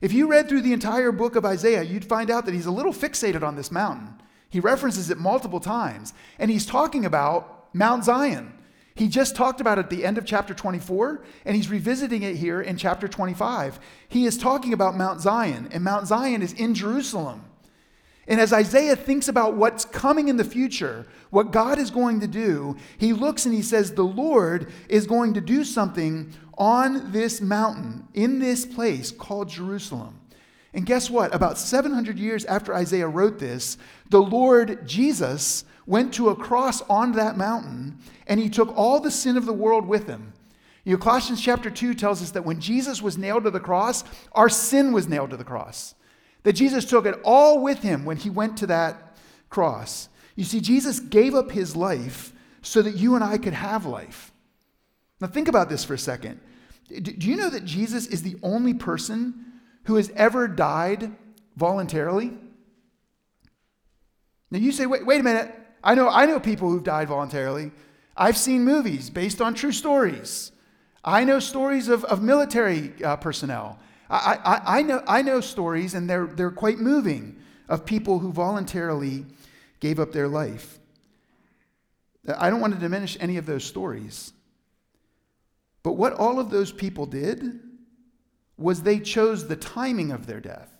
If 0.00 0.12
you 0.12 0.28
read 0.28 0.48
through 0.48 0.62
the 0.62 0.72
entire 0.72 1.12
book 1.12 1.36
of 1.36 1.44
Isaiah, 1.44 1.82
you'd 1.82 2.04
find 2.04 2.30
out 2.30 2.46
that 2.46 2.54
he's 2.54 2.66
a 2.66 2.70
little 2.70 2.92
fixated 2.92 3.42
on 3.42 3.56
this 3.56 3.70
mountain. 3.70 4.20
He 4.48 4.60
references 4.60 5.10
it 5.10 5.18
multiple 5.18 5.60
times, 5.60 6.14
and 6.38 6.50
he's 6.50 6.66
talking 6.66 7.04
about 7.04 7.74
Mount 7.74 8.04
Zion. 8.04 8.52
He 9.00 9.08
just 9.08 9.34
talked 9.34 9.62
about 9.62 9.78
it 9.78 9.84
at 9.86 9.88
the 9.88 10.04
end 10.04 10.18
of 10.18 10.26
chapter 10.26 10.52
24, 10.52 11.22
and 11.46 11.56
he's 11.56 11.70
revisiting 11.70 12.22
it 12.22 12.36
here 12.36 12.60
in 12.60 12.76
chapter 12.76 13.08
25. 13.08 13.80
He 14.06 14.26
is 14.26 14.36
talking 14.36 14.74
about 14.74 14.94
Mount 14.94 15.22
Zion, 15.22 15.70
and 15.72 15.82
Mount 15.82 16.06
Zion 16.06 16.42
is 16.42 16.52
in 16.52 16.74
Jerusalem. 16.74 17.42
And 18.28 18.38
as 18.38 18.52
Isaiah 18.52 18.96
thinks 18.96 19.26
about 19.26 19.54
what's 19.54 19.86
coming 19.86 20.28
in 20.28 20.36
the 20.36 20.44
future, 20.44 21.06
what 21.30 21.50
God 21.50 21.78
is 21.78 21.90
going 21.90 22.20
to 22.20 22.28
do, 22.28 22.76
he 22.98 23.14
looks 23.14 23.46
and 23.46 23.54
he 23.54 23.62
says, 23.62 23.94
The 23.94 24.02
Lord 24.02 24.70
is 24.90 25.06
going 25.06 25.32
to 25.32 25.40
do 25.40 25.64
something 25.64 26.34
on 26.58 27.10
this 27.10 27.40
mountain, 27.40 28.06
in 28.12 28.38
this 28.38 28.66
place 28.66 29.10
called 29.10 29.48
Jerusalem. 29.48 30.20
And 30.74 30.84
guess 30.84 31.08
what? 31.08 31.34
About 31.34 31.56
700 31.56 32.18
years 32.18 32.44
after 32.44 32.74
Isaiah 32.74 33.08
wrote 33.08 33.38
this, 33.38 33.78
the 34.10 34.20
Lord 34.20 34.86
Jesus 34.86 35.64
went 35.90 36.14
to 36.14 36.28
a 36.28 36.36
cross 36.36 36.82
on 36.82 37.12
that 37.12 37.36
mountain 37.36 37.98
and 38.28 38.38
he 38.38 38.48
took 38.48 38.72
all 38.76 39.00
the 39.00 39.10
sin 39.10 39.36
of 39.36 39.44
the 39.44 39.52
world 39.52 39.84
with 39.84 40.06
him. 40.06 40.32
You 40.84 40.92
know, 40.92 41.02
Colossians 41.02 41.42
chapter 41.42 41.68
2 41.68 41.94
tells 41.94 42.22
us 42.22 42.30
that 42.30 42.44
when 42.44 42.60
Jesus 42.60 43.02
was 43.02 43.18
nailed 43.18 43.42
to 43.44 43.50
the 43.50 43.58
cross, 43.58 44.04
our 44.32 44.48
sin 44.48 44.92
was 44.92 45.08
nailed 45.08 45.30
to 45.30 45.36
the 45.36 45.44
cross. 45.44 45.96
That 46.44 46.52
Jesus 46.52 46.84
took 46.84 47.06
it 47.06 47.20
all 47.24 47.60
with 47.60 47.82
him 47.82 48.04
when 48.04 48.16
he 48.16 48.30
went 48.30 48.56
to 48.58 48.68
that 48.68 49.16
cross. 49.50 50.08
You 50.36 50.44
see, 50.44 50.60
Jesus 50.60 51.00
gave 51.00 51.34
up 51.34 51.50
his 51.50 51.74
life 51.74 52.32
so 52.62 52.82
that 52.82 52.94
you 52.94 53.16
and 53.16 53.24
I 53.24 53.36
could 53.36 53.52
have 53.52 53.84
life. 53.84 54.32
Now, 55.20 55.26
think 55.26 55.48
about 55.48 55.68
this 55.68 55.84
for 55.84 55.94
a 55.94 55.98
second. 55.98 56.40
Do 56.88 57.28
you 57.28 57.36
know 57.36 57.50
that 57.50 57.64
Jesus 57.64 58.06
is 58.06 58.22
the 58.22 58.36
only 58.42 58.74
person 58.74 59.44
who 59.84 59.96
has 59.96 60.10
ever 60.14 60.46
died 60.48 61.14
voluntarily? 61.56 62.32
Now 64.50 64.58
you 64.58 64.72
say, 64.72 64.86
wait, 64.86 65.04
wait 65.04 65.20
a 65.20 65.24
minute. 65.24 65.59
I 65.82 65.94
know, 65.94 66.08
I 66.08 66.26
know 66.26 66.38
people 66.38 66.70
who've 66.70 66.84
died 66.84 67.08
voluntarily. 67.08 67.72
I've 68.16 68.36
seen 68.36 68.64
movies 68.64 69.08
based 69.10 69.40
on 69.40 69.54
true 69.54 69.72
stories. 69.72 70.52
I 71.02 71.24
know 71.24 71.40
stories 71.40 71.88
of, 71.88 72.04
of 72.04 72.22
military 72.22 72.92
uh, 73.02 73.16
personnel. 73.16 73.78
I, 74.10 74.38
I, 74.44 74.78
I, 74.78 74.82
know, 74.82 75.02
I 75.06 75.22
know 75.22 75.40
stories, 75.40 75.94
and 75.94 76.10
they're, 76.10 76.26
they're 76.26 76.50
quite 76.50 76.78
moving, 76.78 77.36
of 77.68 77.86
people 77.86 78.18
who 78.18 78.32
voluntarily 78.32 79.24
gave 79.78 80.00
up 80.00 80.12
their 80.12 80.28
life. 80.28 80.78
I 82.36 82.50
don't 82.50 82.60
want 82.60 82.74
to 82.74 82.80
diminish 82.80 83.16
any 83.20 83.36
of 83.36 83.46
those 83.46 83.64
stories. 83.64 84.32
But 85.82 85.92
what 85.92 86.12
all 86.12 86.38
of 86.38 86.50
those 86.50 86.72
people 86.72 87.06
did 87.06 87.60
was 88.58 88.82
they 88.82 89.00
chose 89.00 89.48
the 89.48 89.56
timing 89.56 90.12
of 90.12 90.26
their 90.26 90.40
death, 90.40 90.70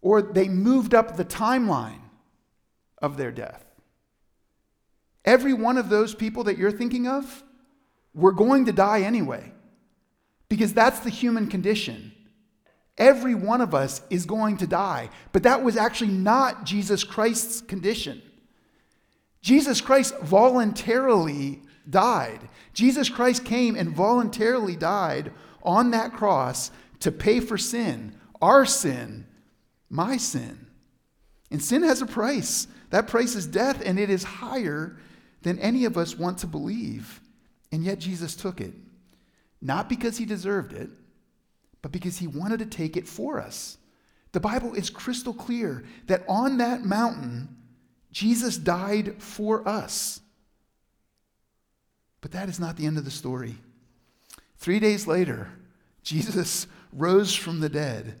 or 0.00 0.22
they 0.22 0.48
moved 0.48 0.94
up 0.94 1.16
the 1.16 1.24
timeline 1.24 2.00
of 3.00 3.16
their 3.16 3.32
death. 3.32 3.64
Every 5.24 5.52
one 5.52 5.78
of 5.78 5.88
those 5.88 6.14
people 6.14 6.44
that 6.44 6.58
you're 6.58 6.72
thinking 6.72 7.06
of 7.06 7.42
we're 8.12 8.32
going 8.32 8.64
to 8.64 8.72
die 8.72 9.02
anyway, 9.02 9.52
because 10.48 10.74
that's 10.74 11.00
the 11.00 11.10
human 11.10 11.46
condition. 11.46 12.12
Every 12.98 13.34
one 13.34 13.60
of 13.60 13.74
us 13.74 14.02
is 14.10 14.26
going 14.26 14.56
to 14.58 14.66
die, 14.66 15.10
but 15.32 15.44
that 15.44 15.62
was 15.62 15.76
actually 15.76 16.10
not 16.10 16.64
Jesus 16.64 17.04
Christ's 17.04 17.60
condition. 17.60 18.20
Jesus 19.42 19.80
Christ 19.80 20.18
voluntarily 20.18 21.62
died. 21.88 22.40
Jesus 22.74 23.08
Christ 23.08 23.44
came 23.44 23.76
and 23.76 23.94
voluntarily 23.94 24.76
died 24.76 25.32
on 25.62 25.92
that 25.92 26.12
cross 26.12 26.70
to 27.00 27.10
pay 27.10 27.40
for 27.40 27.56
sin, 27.56 28.14
our 28.42 28.66
sin, 28.66 29.26
my 29.88 30.16
sin. 30.16 30.66
And 31.50 31.62
sin 31.62 31.82
has 31.82 32.02
a 32.02 32.06
price. 32.06 32.66
That 32.90 33.06
price 33.06 33.34
is 33.34 33.46
death, 33.46 33.82
and 33.84 33.98
it 33.98 34.10
is 34.10 34.24
higher 34.24 34.96
than 35.42 35.58
any 35.58 35.84
of 35.84 35.96
us 35.96 36.18
want 36.18 36.38
to 36.38 36.46
believe. 36.46 37.20
And 37.72 37.82
yet 37.84 37.98
Jesus 37.98 38.34
took 38.34 38.60
it. 38.60 38.74
Not 39.62 39.88
because 39.88 40.18
he 40.18 40.24
deserved 40.24 40.72
it, 40.72 40.90
but 41.82 41.92
because 41.92 42.18
he 42.18 42.26
wanted 42.26 42.58
to 42.58 42.66
take 42.66 42.96
it 42.96 43.06
for 43.06 43.40
us. 43.40 43.78
The 44.32 44.40
Bible 44.40 44.74
is 44.74 44.90
crystal 44.90 45.34
clear 45.34 45.84
that 46.06 46.24
on 46.28 46.58
that 46.58 46.84
mountain, 46.84 47.56
Jesus 48.12 48.56
died 48.56 49.22
for 49.22 49.66
us. 49.68 50.20
But 52.20 52.32
that 52.32 52.48
is 52.48 52.60
not 52.60 52.76
the 52.76 52.86
end 52.86 52.98
of 52.98 53.04
the 53.04 53.10
story. 53.10 53.56
Three 54.58 54.78
days 54.78 55.06
later, 55.06 55.50
Jesus 56.02 56.66
rose 56.92 57.34
from 57.34 57.60
the 57.60 57.68
dead. 57.68 58.18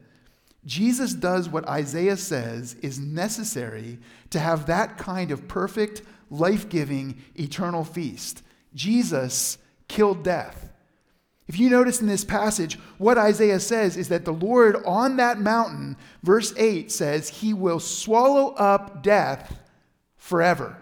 Jesus 0.66 1.14
does 1.14 1.48
what 1.48 1.68
Isaiah 1.68 2.16
says 2.16 2.74
is 2.82 2.98
necessary 2.98 3.98
to 4.30 4.38
have 4.38 4.66
that 4.66 4.98
kind 4.98 5.30
of 5.30 5.48
perfect, 5.48 6.02
life 6.30 6.68
giving, 6.68 7.22
eternal 7.34 7.84
feast. 7.84 8.42
Jesus 8.74 9.58
killed 9.88 10.22
death. 10.22 10.70
If 11.48 11.58
you 11.58 11.68
notice 11.68 12.00
in 12.00 12.06
this 12.06 12.24
passage, 12.24 12.78
what 12.98 13.18
Isaiah 13.18 13.58
says 13.58 13.96
is 13.96 14.08
that 14.10 14.24
the 14.24 14.32
Lord 14.32 14.76
on 14.84 15.16
that 15.16 15.40
mountain, 15.40 15.96
verse 16.22 16.54
8 16.56 16.92
says, 16.92 17.28
He 17.28 17.52
will 17.54 17.80
swallow 17.80 18.54
up 18.54 19.02
death 19.02 19.58
forever. 20.16 20.76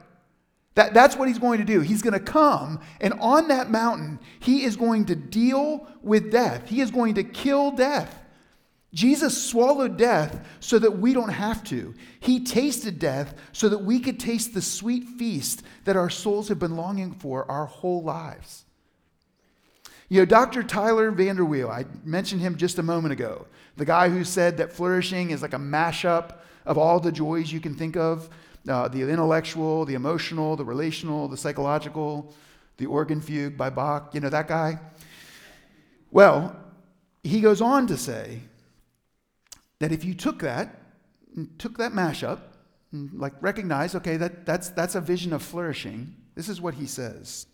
That, 0.75 0.93
that's 0.93 1.17
what 1.17 1.27
he's 1.27 1.39
going 1.39 1.59
to 1.59 1.65
do. 1.65 1.81
He's 1.81 2.03
going 2.03 2.13
to 2.13 2.21
come, 2.21 2.81
and 3.01 3.15
on 3.15 3.49
that 3.49 3.71
mountain, 3.71 4.21
he 4.41 4.65
is 4.65 4.77
going 4.77 5.07
to 5.07 5.17
deal 5.17 5.89
with 6.03 6.31
death. 6.31 6.69
He 6.69 6.83
is 6.83 6.91
going 6.91 7.15
to 7.15 7.25
kill 7.25 7.71
death. 7.71 8.23
Jesus 8.95 9.51
swallowed 9.51 9.99
death 9.99 10.47
so 10.61 10.79
that 10.79 10.99
we 10.99 11.13
don't 11.13 11.29
have 11.29 11.63
to. 11.65 11.95
He 12.21 12.41
tasted 12.41 12.99
death 12.99 13.35
so 13.53 13.69
that 13.69 13.79
we 13.79 14.01
could 14.01 14.19
taste 14.19 14.55
the 14.55 14.63
sweet 14.63 15.05
feast 15.05 15.63
that 15.85 15.97
our 15.97 16.09
souls 16.09 16.49
have 16.49 16.59
been 16.59 16.77
longing 16.77 17.13
for 17.13 17.51
our 17.51 17.67
whole 17.67 18.03
lives. 18.03 18.65
You 20.09 20.21
know, 20.21 20.25
Dr. 20.25 20.63
Tyler 20.63 21.13
VanderWeele, 21.13 21.71
I 21.71 21.85
mentioned 22.03 22.41
him 22.41 22.57
just 22.57 22.79
a 22.79 22.83
moment 22.83 23.13
ago, 23.13 23.47
the 23.77 23.85
guy 23.85 24.09
who 24.09 24.25
said 24.25 24.57
that 24.57 24.73
flourishing 24.73 25.31
is 25.31 25.43
like 25.43 25.53
a 25.53 25.59
mashup 25.59 26.39
of 26.65 26.79
all 26.79 26.99
the 26.99 27.13
joys 27.13 27.53
you 27.53 27.61
can 27.61 27.75
think 27.75 27.97
of 27.97 28.31
uh, 28.67 28.89
the 28.89 29.03
intellectual, 29.03 29.85
the 29.85 29.95
emotional, 29.95 30.57
the 30.57 30.65
relational, 30.65 31.29
the 31.29 31.37
psychological, 31.37 32.35
the 32.79 32.87
organ 32.87 33.21
fugue 33.21 33.57
by 33.57 33.69
Bach, 33.69 34.15
you 34.15 34.21
know, 34.21 34.31
that 34.31 34.49
guy. 34.49 34.79
Well, 36.11 36.57
he 37.23 37.41
goes 37.41 37.61
on 37.61 37.87
to 37.89 37.97
say 37.97 38.41
that 39.81 39.93
if 39.93 40.05
you 40.05 40.15
took 40.15 40.41
that, 40.41 40.81
mm, 41.37 41.49
took 41.59 41.79
that 41.79 41.93
mashup, 41.93 42.41
mm, 42.95 43.11
like 43.13 43.35
recognize, 43.41 43.95
okay, 43.95 44.17
that, 44.17 44.45
that's, 44.47 44.71
that's 44.71 44.95
a 44.95 45.01
vision 45.01 45.33
of 45.33 45.43
flourishing, 45.43 46.15
this 46.35 46.49
is 46.49 46.61
what 46.61 46.75
he 46.75 46.87
says. 46.87 47.47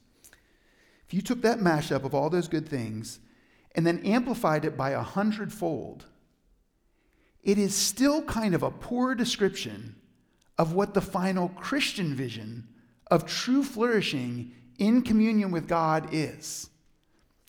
If 1.07 1.15
you 1.15 1.23
took 1.23 1.43
that 1.43 1.59
mashup 1.59 2.05
of 2.05 2.15
all 2.15 2.31
those 2.31 2.49
good 2.49 2.69
things 2.69 3.19
and 3.75 3.87
then 3.87 4.05
amplified 4.05 4.65
it 4.65 4.77
by 4.77 4.91
a 4.91 5.03
hundredfold, 5.03 6.07
it 7.43 7.59
is 7.59 7.75
still 7.75 8.23
kind 8.23 8.55
of 8.55 8.63
a 8.63 8.71
poor 8.71 9.15
description 9.15 9.97
of 10.57 10.73
what 10.73 10.95
the 10.95 11.01
final 11.01 11.49
Christian 11.51 12.15
vision 12.15 12.69
of 13.11 13.27
true 13.27 13.63
flourishing 13.63 14.53
in 14.79 15.03
communion 15.03 15.51
with 15.51 15.69
God 15.69 16.09
is. 16.13 16.71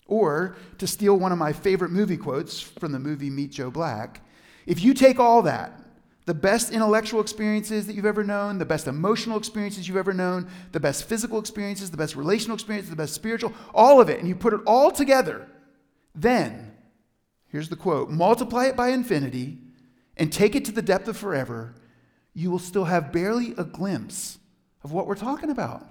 Or, 0.06 0.56
to 0.78 0.86
steal 0.86 1.16
one 1.16 1.32
of 1.32 1.38
my 1.38 1.52
favorite 1.52 1.90
movie 1.90 2.16
quotes 2.16 2.60
from 2.60 2.92
the 2.92 2.98
movie 2.98 3.30
Meet 3.30 3.52
Joe 3.52 3.70
Black, 3.70 4.20
if 4.66 4.82
you 4.82 4.94
take 4.94 5.18
all 5.18 5.42
that, 5.42 5.80
the 6.26 6.34
best 6.34 6.72
intellectual 6.72 7.20
experiences 7.20 7.86
that 7.86 7.94
you've 7.94 8.04
ever 8.04 8.24
known, 8.24 8.58
the 8.58 8.64
best 8.64 8.88
emotional 8.88 9.38
experiences 9.38 9.86
you've 9.86 9.96
ever 9.96 10.12
known, 10.12 10.48
the 10.72 10.80
best 10.80 11.04
physical 11.04 11.38
experiences, 11.38 11.90
the 11.90 11.96
best 11.96 12.16
relational 12.16 12.54
experiences, 12.54 12.90
the 12.90 12.96
best 12.96 13.14
spiritual, 13.14 13.54
all 13.72 14.00
of 14.00 14.08
it, 14.08 14.18
and 14.18 14.28
you 14.28 14.34
put 14.34 14.52
it 14.52 14.60
all 14.66 14.90
together, 14.90 15.48
then, 16.14 16.72
here's 17.48 17.68
the 17.68 17.76
quote 17.76 18.10
multiply 18.10 18.64
it 18.66 18.76
by 18.76 18.88
infinity 18.88 19.58
and 20.16 20.32
take 20.32 20.56
it 20.56 20.64
to 20.64 20.72
the 20.72 20.82
depth 20.82 21.06
of 21.06 21.16
forever, 21.16 21.74
you 22.34 22.50
will 22.50 22.58
still 22.58 22.84
have 22.84 23.12
barely 23.12 23.54
a 23.56 23.64
glimpse 23.64 24.38
of 24.82 24.92
what 24.92 25.06
we're 25.06 25.14
talking 25.14 25.50
about. 25.50 25.86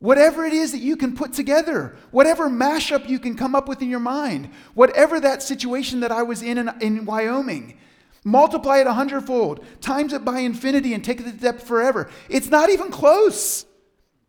Whatever 0.00 0.44
it 0.44 0.52
is 0.52 0.72
that 0.72 0.78
you 0.78 0.96
can 0.96 1.16
put 1.16 1.32
together, 1.32 1.96
whatever 2.12 2.48
mashup 2.48 3.08
you 3.08 3.18
can 3.18 3.36
come 3.36 3.54
up 3.56 3.66
with 3.66 3.82
in 3.82 3.90
your 3.90 3.98
mind, 3.98 4.50
whatever 4.74 5.18
that 5.18 5.42
situation 5.42 6.00
that 6.00 6.12
I 6.12 6.22
was 6.22 6.40
in 6.40 6.56
in, 6.56 6.70
in 6.80 7.04
Wyoming, 7.04 7.76
multiply 8.22 8.78
it 8.78 8.86
a 8.86 8.92
hundredfold, 8.92 9.64
times 9.80 10.12
it 10.12 10.24
by 10.24 10.40
infinity, 10.40 10.94
and 10.94 11.04
take 11.04 11.18
it 11.20 11.24
to 11.24 11.32
depth 11.32 11.66
forever. 11.66 12.08
It's 12.28 12.48
not 12.48 12.70
even 12.70 12.90
close. 12.90 13.66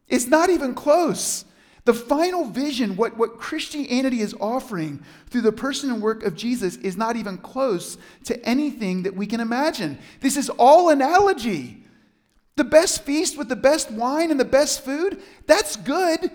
It's 0.07 0.25
not 0.25 0.49
even 0.49 0.73
close. 0.73 1.45
The 1.85 1.93
final 1.93 2.45
vision, 2.45 2.95
what, 2.95 3.17
what 3.17 3.39
Christianity 3.39 4.21
is 4.21 4.35
offering 4.39 5.03
through 5.27 5.41
the 5.41 5.51
person 5.51 5.91
and 5.91 6.01
work 6.01 6.23
of 6.23 6.35
Jesus, 6.35 6.77
is 6.77 6.97
not 6.97 7.15
even 7.15 7.37
close 7.37 7.97
to 8.25 8.43
anything 8.43 9.03
that 9.03 9.15
we 9.15 9.27
can 9.27 9.39
imagine. 9.39 9.99
This 10.19 10.35
is 10.35 10.49
all 10.49 10.89
analogy. 10.89 11.78
The 12.59 12.65
best 12.65 13.03
feast 13.03 13.37
with 13.37 13.47
the 13.47 13.55
best 13.55 13.89
wine 13.89 14.31
and 14.31 14.37
the 14.37 14.43
best 14.43 14.83
food, 14.83 15.23
that's 15.47 15.77
good, 15.77 16.29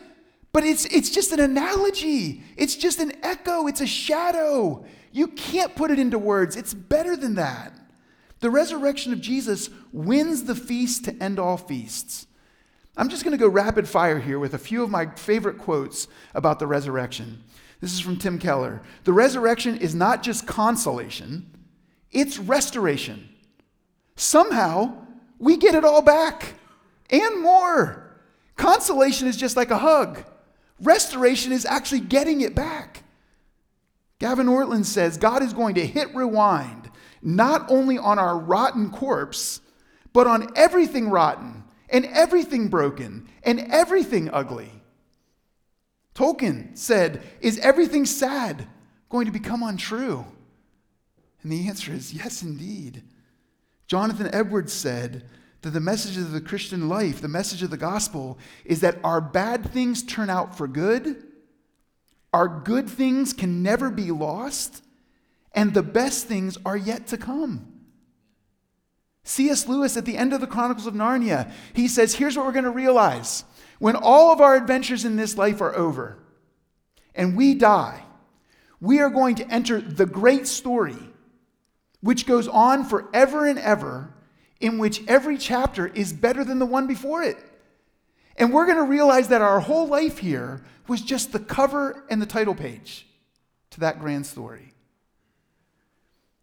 but 0.52 0.64
it's, 0.64 0.86
it's 0.86 1.10
just 1.10 1.32
an 1.32 1.40
analogy. 1.40 2.42
It's 2.56 2.76
just 2.76 2.98
an 2.98 3.12
echo, 3.22 3.66
it's 3.66 3.82
a 3.82 3.86
shadow. 3.86 4.86
You 5.12 5.26
can't 5.26 5.76
put 5.76 5.90
it 5.90 5.98
into 5.98 6.18
words. 6.18 6.56
It's 6.56 6.72
better 6.72 7.14
than 7.14 7.34
that. 7.34 7.74
The 8.40 8.48
resurrection 8.48 9.12
of 9.12 9.20
Jesus 9.20 9.68
wins 9.92 10.44
the 10.44 10.54
feast 10.54 11.04
to 11.04 11.22
end 11.22 11.38
all 11.38 11.58
feasts. 11.58 12.26
I'm 12.96 13.10
just 13.10 13.22
going 13.22 13.36
to 13.36 13.44
go 13.44 13.46
rapid 13.46 13.86
fire 13.86 14.18
here 14.18 14.38
with 14.38 14.54
a 14.54 14.58
few 14.58 14.82
of 14.82 14.88
my 14.88 15.04
favorite 15.16 15.58
quotes 15.58 16.08
about 16.32 16.58
the 16.58 16.66
resurrection. 16.66 17.44
This 17.82 17.92
is 17.92 18.00
from 18.00 18.16
Tim 18.16 18.38
Keller. 18.38 18.80
The 19.04 19.12
resurrection 19.12 19.76
is 19.76 19.94
not 19.94 20.22
just 20.22 20.46
consolation, 20.46 21.54
it's 22.10 22.38
restoration. 22.38 23.28
Somehow, 24.16 25.03
we 25.38 25.56
get 25.56 25.74
it 25.74 25.84
all 25.84 26.02
back 26.02 26.54
and 27.10 27.42
more. 27.42 28.16
Consolation 28.56 29.26
is 29.26 29.36
just 29.36 29.56
like 29.56 29.70
a 29.70 29.78
hug, 29.78 30.22
restoration 30.80 31.52
is 31.52 31.64
actually 31.64 32.00
getting 32.00 32.40
it 32.40 32.54
back. 32.54 33.02
Gavin 34.18 34.46
Ortlund 34.46 34.84
says 34.84 35.18
God 35.18 35.42
is 35.42 35.52
going 35.52 35.74
to 35.74 35.86
hit 35.86 36.14
rewind 36.14 36.90
not 37.20 37.70
only 37.70 37.98
on 37.98 38.18
our 38.18 38.38
rotten 38.38 38.90
corpse, 38.90 39.60
but 40.12 40.26
on 40.26 40.48
everything 40.54 41.10
rotten 41.10 41.64
and 41.88 42.04
everything 42.06 42.68
broken 42.68 43.28
and 43.42 43.60
everything 43.72 44.30
ugly. 44.32 44.70
Tolkien 46.14 46.76
said, 46.78 47.22
Is 47.40 47.58
everything 47.58 48.06
sad 48.06 48.68
going 49.08 49.26
to 49.26 49.32
become 49.32 49.62
untrue? 49.62 50.24
And 51.42 51.50
the 51.50 51.66
answer 51.68 51.92
is 51.92 52.14
yes, 52.14 52.42
indeed. 52.42 53.02
Jonathan 53.86 54.30
Edwards 54.32 54.72
said 54.72 55.24
that 55.62 55.70
the 55.70 55.80
message 55.80 56.16
of 56.16 56.32
the 56.32 56.40
Christian 56.40 56.88
life, 56.88 57.20
the 57.20 57.28
message 57.28 57.62
of 57.62 57.70
the 57.70 57.76
gospel, 57.76 58.38
is 58.64 58.80
that 58.80 58.98
our 59.04 59.20
bad 59.20 59.70
things 59.70 60.02
turn 60.02 60.30
out 60.30 60.56
for 60.56 60.66
good, 60.66 61.22
our 62.32 62.48
good 62.48 62.88
things 62.88 63.32
can 63.32 63.62
never 63.62 63.90
be 63.90 64.10
lost, 64.10 64.82
and 65.52 65.72
the 65.72 65.82
best 65.82 66.26
things 66.26 66.58
are 66.66 66.76
yet 66.76 67.06
to 67.08 67.16
come. 67.16 67.70
C.S. 69.24 69.66
Lewis, 69.66 69.96
at 69.96 70.04
the 70.04 70.18
end 70.18 70.34
of 70.34 70.40
the 70.40 70.46
Chronicles 70.46 70.86
of 70.86 70.94
Narnia, 70.94 71.50
he 71.72 71.88
says, 71.88 72.14
Here's 72.14 72.36
what 72.36 72.44
we're 72.44 72.52
going 72.52 72.64
to 72.64 72.70
realize. 72.70 73.44
When 73.78 73.96
all 73.96 74.32
of 74.32 74.40
our 74.40 74.54
adventures 74.54 75.04
in 75.04 75.16
this 75.16 75.36
life 75.36 75.60
are 75.60 75.74
over 75.74 76.18
and 77.14 77.36
we 77.36 77.54
die, 77.54 78.02
we 78.80 79.00
are 79.00 79.10
going 79.10 79.36
to 79.36 79.48
enter 79.48 79.80
the 79.80 80.06
great 80.06 80.46
story 80.46 80.98
which 82.04 82.26
goes 82.26 82.46
on 82.46 82.84
forever 82.84 83.46
and 83.46 83.58
ever, 83.58 84.12
in 84.60 84.76
which 84.76 85.02
every 85.08 85.38
chapter 85.38 85.86
is 85.86 86.12
better 86.12 86.44
than 86.44 86.58
the 86.58 86.66
one 86.66 86.86
before 86.86 87.22
it. 87.22 87.38
And 88.36 88.52
we're 88.52 88.66
going 88.66 88.76
to 88.76 88.84
realize 88.84 89.28
that 89.28 89.40
our 89.40 89.58
whole 89.58 89.86
life 89.86 90.18
here 90.18 90.62
was 90.86 91.00
just 91.00 91.32
the 91.32 91.38
cover 91.38 92.04
and 92.10 92.20
the 92.20 92.26
title 92.26 92.54
page 92.54 93.06
to 93.70 93.80
that 93.80 94.00
grand 94.00 94.26
story. 94.26 94.74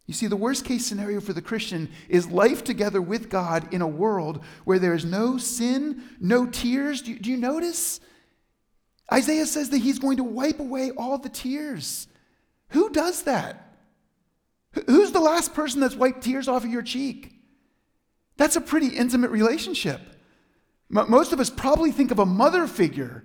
You 0.07 0.15
see, 0.15 0.25
the 0.25 0.35
worst 0.35 0.65
case 0.65 0.83
scenario 0.83 1.21
for 1.21 1.33
the 1.33 1.43
Christian 1.43 1.91
is 2.09 2.31
life 2.31 2.63
together 2.63 2.99
with 2.99 3.29
God 3.29 3.71
in 3.71 3.83
a 3.83 3.87
world 3.87 4.43
where 4.65 4.79
there 4.79 4.95
is 4.95 5.05
no 5.05 5.37
sin, 5.37 6.01
no 6.19 6.47
tears. 6.47 7.03
Do 7.03 7.11
you, 7.11 7.19
do 7.19 7.29
you 7.29 7.37
notice? 7.37 7.99
Isaiah 9.13 9.45
says 9.45 9.69
that 9.69 9.77
he's 9.77 9.99
going 9.99 10.17
to 10.17 10.23
wipe 10.23 10.59
away 10.59 10.89
all 10.89 11.19
the 11.19 11.29
tears. 11.29 12.07
Who 12.69 12.89
does 12.89 13.21
that? 13.23 13.70
Who's 14.87 15.11
the 15.11 15.19
last 15.19 15.53
person 15.53 15.81
that's 15.81 15.95
wiped 15.95 16.23
tears 16.23 16.47
off 16.47 16.63
of 16.63 16.69
your 16.69 16.81
cheek? 16.81 17.33
That's 18.37 18.55
a 18.55 18.61
pretty 18.61 18.87
intimate 18.87 19.31
relationship. 19.31 20.01
Most 20.89 21.31
of 21.31 21.39
us 21.39 21.49
probably 21.49 21.91
think 21.91 22.11
of 22.11 22.19
a 22.19 22.25
mother 22.25 22.67
figure 22.67 23.23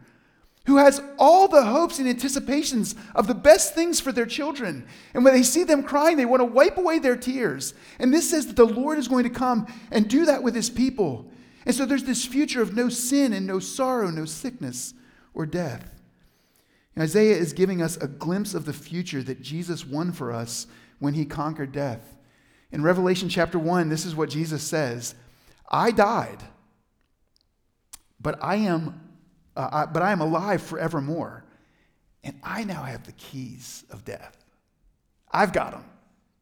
who 0.67 0.79
has 0.79 1.01
all 1.19 1.47
the 1.47 1.65
hopes 1.65 2.01
and 2.01 2.09
anticipations 2.09 2.97
of 3.15 3.29
the 3.29 3.35
best 3.35 3.75
things 3.75 4.01
for 4.01 4.11
their 4.11 4.27
children. 4.27 4.87
And 5.15 5.25
when 5.25 5.33
they 5.33 5.45
see 5.45 5.63
them 5.63 5.85
crying, 5.85 6.17
they 6.17 6.25
want 6.25 6.41
to 6.41 6.45
wipe 6.45 6.77
away 6.77 6.99
their 6.99 7.17
tears. 7.17 7.73
And 8.01 8.13
this 8.13 8.31
says 8.31 8.49
that 8.49 8.57
the 8.57 8.67
Lord 8.67 8.99
is 8.99 9.07
going 9.07 9.25
to 9.25 9.31
come 9.31 9.73
and 9.93 10.09
do 10.09 10.27
that 10.27 10.43
with 10.43 10.57
his 10.57 10.69
people. 10.69 11.31
And 11.65 11.75
so 11.75 11.87
there's 11.87 12.05
this 12.05 12.25
future 12.25 12.63
of 12.63 12.75
no 12.75 12.89
sin 12.89 13.33
and 13.33 13.47
no 13.47 13.61
sorrow, 13.61 14.11
no 14.11 14.25
sickness 14.25 14.93
or 15.35 15.47
death. 15.47 15.95
And 16.95 17.05
Isaiah 17.05 17.37
is 17.37 17.53
giving 17.53 17.81
us 17.81 17.97
a 17.97 18.09
glimpse 18.09 18.53
of 18.55 18.65
the 18.65 18.73
future 18.73 19.23
that 19.23 19.43
Jesus 19.43 19.87
won 19.87 20.13
for 20.13 20.33
us 20.33 20.67
when 20.99 21.15
he 21.15 21.25
conquered 21.25 21.73
death. 21.73 22.17
In 22.73 22.83
Revelation 22.83 23.29
chapter 23.29 23.59
1, 23.59 23.89
this 23.89 24.05
is 24.05 24.15
what 24.15 24.31
Jesus 24.31 24.63
says 24.63 25.15
I 25.69 25.91
died, 25.91 26.43
but 28.21 28.39
I 28.43 28.57
am, 28.57 29.01
uh, 29.57 29.69
I, 29.73 29.87
but 29.87 30.03
I 30.03 30.13
am 30.13 30.21
alive 30.21 30.63
forevermore, 30.63 31.45
and 32.23 32.39
I 32.43 32.65
now 32.65 32.83
have 32.83 33.05
the 33.05 33.13
keys 33.13 33.85
of 33.91 34.05
death. 34.05 34.45
I've 35.31 35.53
got 35.53 35.73
them. 35.73 35.85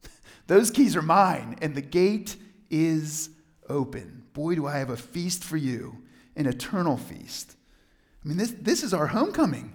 Those 0.47 0.71
keys 0.71 0.97
are 0.97 1.03
mine, 1.03 1.59
and 1.61 1.75
the 1.75 1.83
gate 1.83 2.37
is 2.71 3.31
open. 3.69 4.25
Boy, 4.33 4.57
do 4.57 4.67
I 4.67 4.79
have 4.79 4.91
a 4.91 4.97
feast 4.97 5.45
for 5.45 5.57
you, 5.57 6.03
an 6.37 6.47
eternal 6.47 6.97
feast. 6.97 7.57
I 8.25 8.29
mean, 8.29 8.37
this, 8.37 8.55
this 8.59 8.83
is 8.83 8.95
our 8.95 9.07
homecoming. 9.07 9.73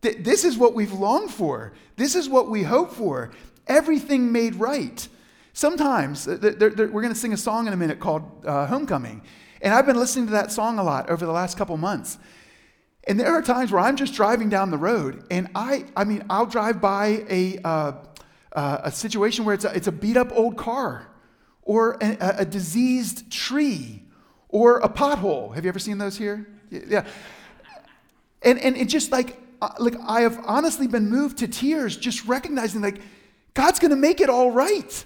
This 0.00 0.44
is 0.44 0.56
what 0.56 0.74
we've 0.74 0.92
longed 0.92 1.32
for. 1.32 1.72
This 1.96 2.14
is 2.14 2.28
what 2.28 2.48
we 2.48 2.62
hope 2.62 2.92
for 2.92 3.32
everything 3.66 4.32
made 4.32 4.54
right. 4.56 5.08
Sometimes, 5.52 6.24
they're, 6.24 6.36
they're, 6.38 6.88
we're 6.88 7.02
going 7.02 7.14
to 7.14 7.18
sing 7.18 7.32
a 7.32 7.36
song 7.36 7.66
in 7.66 7.72
a 7.72 7.76
minute 7.76 7.98
called 7.98 8.44
uh, 8.44 8.66
Homecoming. 8.66 9.22
And 9.62 9.72
I've 9.72 9.86
been 9.86 9.96
listening 9.96 10.26
to 10.26 10.32
that 10.32 10.52
song 10.52 10.78
a 10.78 10.82
lot 10.82 11.08
over 11.08 11.24
the 11.24 11.32
last 11.32 11.56
couple 11.56 11.76
months. 11.76 12.18
And 13.08 13.18
there 13.18 13.32
are 13.32 13.40
times 13.40 13.72
where 13.72 13.80
I'm 13.80 13.96
just 13.96 14.14
driving 14.14 14.48
down 14.48 14.70
the 14.70 14.78
road, 14.78 15.24
and 15.30 15.48
I, 15.54 15.84
I 15.96 16.04
mean, 16.04 16.24
I'll 16.28 16.46
drive 16.46 16.80
by 16.80 17.24
a, 17.30 17.58
uh, 17.64 17.92
uh, 18.52 18.78
a 18.84 18.90
situation 18.90 19.44
where 19.44 19.54
it's 19.54 19.64
a, 19.64 19.74
it's 19.74 19.86
a 19.86 19.92
beat 19.92 20.16
up 20.16 20.32
old 20.32 20.56
car, 20.56 21.06
or 21.62 21.96
a, 22.00 22.16
a 22.38 22.44
diseased 22.44 23.30
tree, 23.30 24.02
or 24.48 24.78
a 24.78 24.88
pothole. 24.88 25.54
Have 25.54 25.64
you 25.64 25.68
ever 25.68 25.78
seen 25.78 25.98
those 25.98 26.18
here? 26.18 26.48
Yeah. 26.70 27.06
And, 28.42 28.58
and 28.58 28.76
it 28.76 28.88
just 28.88 29.12
like, 29.12 29.38
uh, 29.62 29.70
like 29.78 29.94
I 30.06 30.22
have 30.22 30.42
honestly 30.44 30.86
been 30.86 31.08
moved 31.08 31.38
to 31.38 31.48
tears 31.48 31.96
just 31.96 32.26
recognizing 32.26 32.82
like 32.82 33.00
God's 33.56 33.78
going 33.78 33.90
to 33.90 33.96
make 33.96 34.20
it 34.20 34.28
all 34.28 34.50
right. 34.50 35.04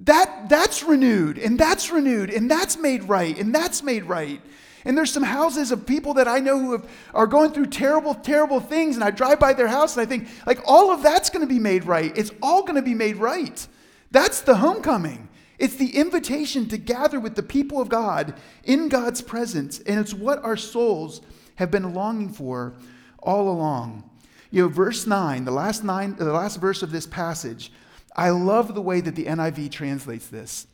That, 0.00 0.48
that's 0.48 0.82
renewed, 0.82 1.36
and 1.36 1.58
that's 1.58 1.90
renewed, 1.90 2.30
and 2.30 2.50
that's 2.50 2.78
made 2.78 3.04
right, 3.04 3.38
and 3.38 3.54
that's 3.54 3.82
made 3.82 4.04
right. 4.04 4.40
And 4.86 4.96
there's 4.96 5.12
some 5.12 5.22
houses 5.22 5.72
of 5.72 5.86
people 5.86 6.14
that 6.14 6.26
I 6.26 6.38
know 6.38 6.58
who 6.58 6.72
have, 6.72 6.88
are 7.12 7.26
going 7.26 7.50
through 7.52 7.66
terrible, 7.66 8.14
terrible 8.14 8.60
things, 8.60 8.94
and 8.94 9.04
I 9.04 9.10
drive 9.10 9.38
by 9.38 9.52
their 9.52 9.68
house 9.68 9.96
and 9.96 10.06
I 10.06 10.08
think, 10.08 10.28
like, 10.46 10.60
all 10.64 10.90
of 10.90 11.02
that's 11.02 11.28
going 11.28 11.46
to 11.46 11.52
be 11.52 11.58
made 11.58 11.84
right. 11.84 12.16
It's 12.16 12.30
all 12.42 12.62
going 12.62 12.76
to 12.76 12.82
be 12.82 12.94
made 12.94 13.16
right. 13.16 13.66
That's 14.10 14.40
the 14.40 14.56
homecoming. 14.56 15.28
It's 15.58 15.76
the 15.76 15.96
invitation 15.96 16.68
to 16.68 16.78
gather 16.78 17.20
with 17.20 17.34
the 17.34 17.42
people 17.42 17.80
of 17.80 17.90
God 17.90 18.34
in 18.64 18.88
God's 18.88 19.20
presence, 19.20 19.80
and 19.80 20.00
it's 20.00 20.14
what 20.14 20.42
our 20.42 20.56
souls 20.56 21.20
have 21.56 21.70
been 21.70 21.92
longing 21.92 22.32
for 22.32 22.74
all 23.18 23.50
along. 23.50 24.08
You 24.50 24.62
know, 24.62 24.68
verse 24.68 25.06
9, 25.06 25.44
the 25.44 25.50
last 25.50 25.84
nine, 25.84 26.16
the 26.16 26.32
last 26.32 26.60
verse 26.60 26.82
of 26.82 26.92
this 26.92 27.06
passage, 27.06 27.72
I 28.14 28.30
love 28.30 28.74
the 28.74 28.82
way 28.82 29.00
that 29.00 29.14
the 29.14 29.24
NIV 29.24 29.70
translates 29.70 30.28
this. 30.28 30.66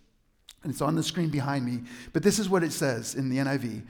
And 0.62 0.70
it's 0.70 0.80
on 0.80 0.94
the 0.94 1.02
screen 1.02 1.30
behind 1.30 1.64
me, 1.64 1.82
but 2.12 2.22
this 2.22 2.38
is 2.38 2.48
what 2.48 2.62
it 2.62 2.72
says 2.72 3.14
in 3.14 3.28
the 3.28 3.38
NIV. 3.38 3.82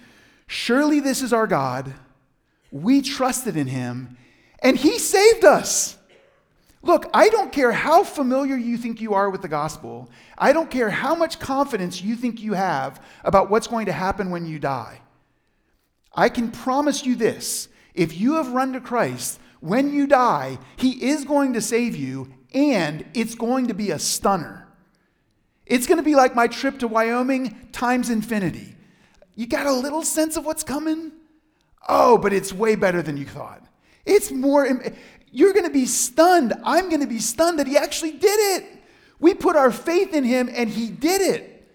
Surely 0.47 1.01
this 1.01 1.23
is 1.23 1.33
our 1.33 1.47
God. 1.47 1.93
We 2.71 3.03
trusted 3.03 3.57
in 3.57 3.67
him, 3.67 4.17
and 4.63 4.77
he 4.77 4.99
saved 4.99 5.45
us. 5.45 5.99
Look, 6.83 7.07
I 7.15 7.29
don't 7.29 7.53
care 7.53 7.73
how 7.73 8.03
familiar 8.03 8.57
you 8.57 8.77
think 8.77 9.01
you 9.01 9.15
are 9.15 9.31
with 9.31 9.43
the 9.43 9.49
gospel. 9.49 10.11
I 10.37 10.53
don't 10.53 10.71
care 10.71 10.91
how 10.91 11.15
much 11.15 11.39
confidence 11.39 12.03
you 12.03 12.17
think 12.17 12.41
you 12.41 12.55
have 12.55 13.05
about 13.23 13.51
what's 13.51 13.69
going 13.69 13.87
to 13.87 13.93
happen 13.93 14.31
when 14.31 14.47
you 14.47 14.59
die. 14.59 15.01
I 16.15 16.29
can 16.29 16.51
promise 16.51 17.07
you 17.07 17.15
this 17.15 17.69
if 17.95 18.19
you 18.19 18.35
have 18.35 18.53
run 18.53 18.73
to 18.73 18.81
Christ, 18.81 19.39
when 19.63 19.93
you 19.93 20.09
die, 20.09 20.59
He 20.77 21.05
is 21.05 21.25
going 21.25 21.53
to 21.53 21.61
save 21.61 21.95
you, 21.95 22.35
and 22.53 23.05
it's 23.15 23.37
going 23.37 23.69
to 23.69 23.75
be 23.75 23.93
a 23.93 23.99
stunner. 23.99 24.67
It's 25.67 25.87
going 25.87 25.99
to 25.99 26.05
be 26.05 26.17
like 26.17 26.35
my 26.35 26.49
trip 26.49 26.81
to 26.81 26.89
Wyoming 26.89 27.69
times 27.71 28.11
infinity. 28.11 28.75
You 29.37 29.47
got 29.47 29.67
a 29.67 29.73
little 29.73 30.03
sense 30.03 30.37
of 30.37 30.45
what's 30.45 30.65
coming? 30.65 31.13
Oh, 31.89 32.19
but 32.19 32.33
it's 32.33 32.53
way 32.53 32.75
better 32.75 33.03
than 33.03 33.17
you 33.17 33.25
thought. 33.25 33.65
It's 34.05 34.33
more, 34.33 34.69
you're 35.31 35.53
going 35.53 35.65
to 35.65 35.71
be 35.71 35.87
stunned. 35.87 36.53
I'm 36.65 36.89
going 36.89 37.01
to 37.01 37.07
be 37.07 37.21
stunned 37.21 37.61
that 37.61 37.69
he 37.69 37.77
actually 37.77 38.13
did 38.13 38.61
it. 38.61 38.83
We 39.21 39.33
put 39.33 39.55
our 39.55 39.71
faith 39.71 40.13
in 40.13 40.25
him 40.25 40.51
and 40.53 40.69
he 40.69 40.89
did 40.89 41.21
it. 41.21 41.73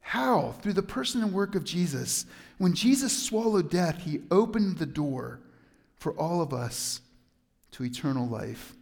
How? 0.00 0.54
Through 0.60 0.74
the 0.74 0.82
person 0.82 1.22
and 1.22 1.32
work 1.32 1.54
of 1.54 1.64
Jesus. 1.64 2.26
When 2.58 2.74
Jesus 2.74 3.24
swallowed 3.24 3.70
death, 3.70 4.02
he 4.02 4.20
opened 4.30 4.76
the 4.76 4.86
door 4.86 5.40
for 6.00 6.12
all 6.18 6.40
of 6.40 6.52
us 6.52 7.02
to 7.72 7.84
eternal 7.84 8.26
life. 8.26 8.74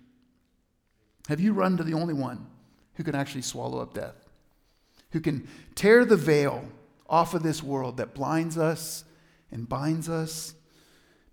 Have 1.28 1.40
you 1.40 1.52
run 1.52 1.76
to 1.76 1.84
the 1.84 1.92
only 1.92 2.14
one 2.14 2.46
who 2.94 3.02
can 3.02 3.16
actually 3.16 3.42
swallow 3.42 3.80
up 3.80 3.92
death? 3.92 4.14
Who 5.10 5.20
can 5.20 5.46
tear 5.74 6.04
the 6.04 6.16
veil 6.16 6.64
off 7.08 7.34
of 7.34 7.42
this 7.42 7.62
world 7.62 7.96
that 7.96 8.14
blinds 8.14 8.56
us 8.56 9.04
and 9.50 9.68
binds 9.68 10.08
us? 10.08 10.54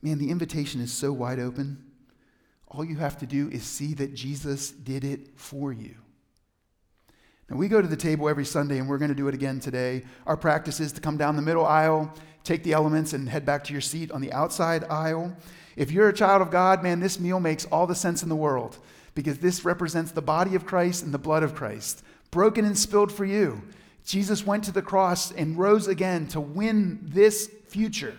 Man, 0.01 0.17
the 0.17 0.31
invitation 0.31 0.81
is 0.81 0.91
so 0.91 1.13
wide 1.13 1.39
open. 1.39 1.83
All 2.67 2.83
you 2.83 2.95
have 2.95 3.17
to 3.19 3.27
do 3.27 3.47
is 3.49 3.63
see 3.63 3.93
that 3.93 4.15
Jesus 4.15 4.71
did 4.71 5.03
it 5.03 5.39
for 5.39 5.71
you. 5.71 5.95
Now, 7.47 7.57
we 7.57 7.67
go 7.67 7.79
to 7.79 7.87
the 7.87 7.95
table 7.95 8.27
every 8.27 8.45
Sunday, 8.45 8.79
and 8.79 8.89
we're 8.89 8.97
going 8.97 9.09
to 9.09 9.15
do 9.15 9.27
it 9.27 9.35
again 9.35 9.59
today. 9.59 10.03
Our 10.25 10.35
practice 10.35 10.79
is 10.79 10.91
to 10.93 11.01
come 11.01 11.15
down 11.15 11.35
the 11.35 11.43
middle 11.43 11.65
aisle, 11.65 12.11
take 12.43 12.63
the 12.63 12.73
elements, 12.73 13.13
and 13.13 13.29
head 13.29 13.45
back 13.45 13.63
to 13.65 13.71
your 13.71 13.81
seat 13.81 14.11
on 14.11 14.19
the 14.19 14.33
outside 14.33 14.83
aisle. 14.85 15.37
If 15.75 15.91
you're 15.91 16.09
a 16.09 16.13
child 16.13 16.41
of 16.41 16.51
God, 16.51 16.83
man, 16.83 16.99
this 16.99 17.19
meal 17.19 17.39
makes 17.39 17.65
all 17.65 17.87
the 17.87 17.95
sense 17.95 18.23
in 18.23 18.29
the 18.29 18.35
world 18.35 18.77
because 19.13 19.39
this 19.39 19.65
represents 19.65 20.11
the 20.11 20.21
body 20.21 20.55
of 20.55 20.65
Christ 20.65 21.03
and 21.03 21.13
the 21.13 21.17
blood 21.17 21.43
of 21.43 21.55
Christ, 21.55 22.03
broken 22.31 22.65
and 22.65 22.77
spilled 22.77 23.11
for 23.11 23.25
you. 23.25 23.61
Jesus 24.05 24.45
went 24.45 24.63
to 24.65 24.71
the 24.71 24.81
cross 24.81 25.31
and 25.31 25.57
rose 25.57 25.87
again 25.87 26.27
to 26.27 26.39
win 26.39 26.99
this 27.01 27.49
future. 27.67 28.15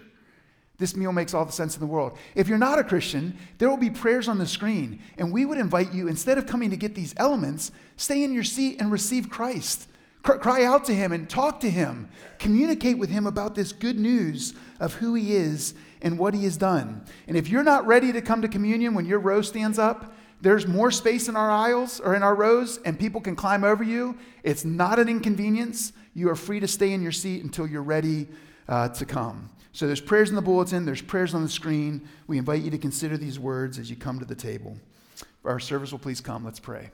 This 0.79 0.97
meal 0.97 1.13
makes 1.13 1.33
all 1.33 1.45
the 1.45 1.53
sense 1.53 1.75
in 1.75 1.81
the 1.81 1.87
world. 1.87 2.19
If 2.35 2.49
you're 2.49 2.59
not 2.59 2.79
a 2.79 2.85
Christian, 2.85 3.39
there 3.59 3.71
will 3.71 3.77
be 3.79 3.89
prayers 3.89 4.29
on 4.29 4.39
the 4.39 4.47
screen, 4.47 5.01
and 5.17 5.33
we 5.33 5.47
would 5.47 5.59
invite 5.59 5.93
you, 5.93 6.09
instead 6.09 6.37
of 6.37 6.47
coming 6.47 6.71
to 6.71 6.77
get 6.77 6.95
these 6.95 7.15
elements, 7.17 7.73
stay 7.97 8.23
in 8.23 8.35
your 8.35 8.45
seat 8.45 8.79
and 8.81 8.93
receive 8.93 9.31
Christ. 9.31 9.89
Cry 10.23 10.65
out 10.65 10.85
to 10.87 10.95
Him 10.95 11.13
and 11.13 11.31
talk 11.31 11.61
to 11.61 11.71
Him. 11.71 12.09
Communicate 12.39 12.99
with 12.99 13.09
Him 13.09 13.27
about 13.27 13.55
this 13.55 13.73
good 13.73 13.99
news 13.99 14.55
of 14.81 14.95
who 14.95 15.15
He 15.15 15.35
is 15.35 15.75
and 16.03 16.19
what 16.19 16.35
He 16.35 16.45
has 16.45 16.57
done. 16.57 17.05
And 17.27 17.37
if 17.37 17.49
you're 17.49 17.63
not 17.63 17.87
ready 17.87 18.13
to 18.13 18.21
come 18.21 18.43
to 18.43 18.49
communion 18.49 18.95
when 18.95 19.07
your 19.07 19.19
row 19.19 19.43
stands 19.43 19.79
up, 19.79 20.15
there's 20.41 20.67
more 20.67 20.91
space 20.91 21.29
in 21.29 21.37
our 21.37 21.51
aisles 21.51 22.01
or 22.01 22.15
in 22.15 22.23
our 22.23 22.35
rows, 22.35 22.79
and 22.85 22.99
people 22.99 23.21
can 23.21 23.37
climb 23.37 23.65
over 23.65 23.83
you. 23.83 24.19
It's 24.43 24.65
not 24.65 24.99
an 24.99 25.09
inconvenience. 25.09 25.93
You 26.15 26.29
are 26.31 26.37
free 26.37 26.61
to 26.61 26.69
stay 26.69 26.93
in 26.93 27.03
your 27.03 27.13
seat 27.13 27.43
until 27.43 27.67
you're 27.67 27.83
ready 27.83 28.29
uh, 28.69 28.89
to 28.91 29.07
come. 29.07 29.51
So 29.73 29.87
there's 29.87 30.01
prayers 30.01 30.31
in 30.31 30.37
the 30.37 30.43
bulletin, 30.43 30.87
there's 30.87 31.03
prayers 31.03 31.35
on 31.35 31.43
the 31.43 31.49
screen. 31.49 32.09
We 32.27 32.39
invite 32.39 32.63
you 32.63 32.71
to 32.71 32.79
consider 32.79 33.17
these 33.17 33.39
words 33.39 33.79
as 33.79 33.91
you 33.91 33.97
come 33.97 34.19
to 34.19 34.25
the 34.25 34.35
table. 34.35 34.77
Our 35.45 35.61
service 35.61 35.93
will 35.93 35.99
please 35.99 36.21
come. 36.21 36.45
Let's 36.45 36.61
pray. 36.61 36.91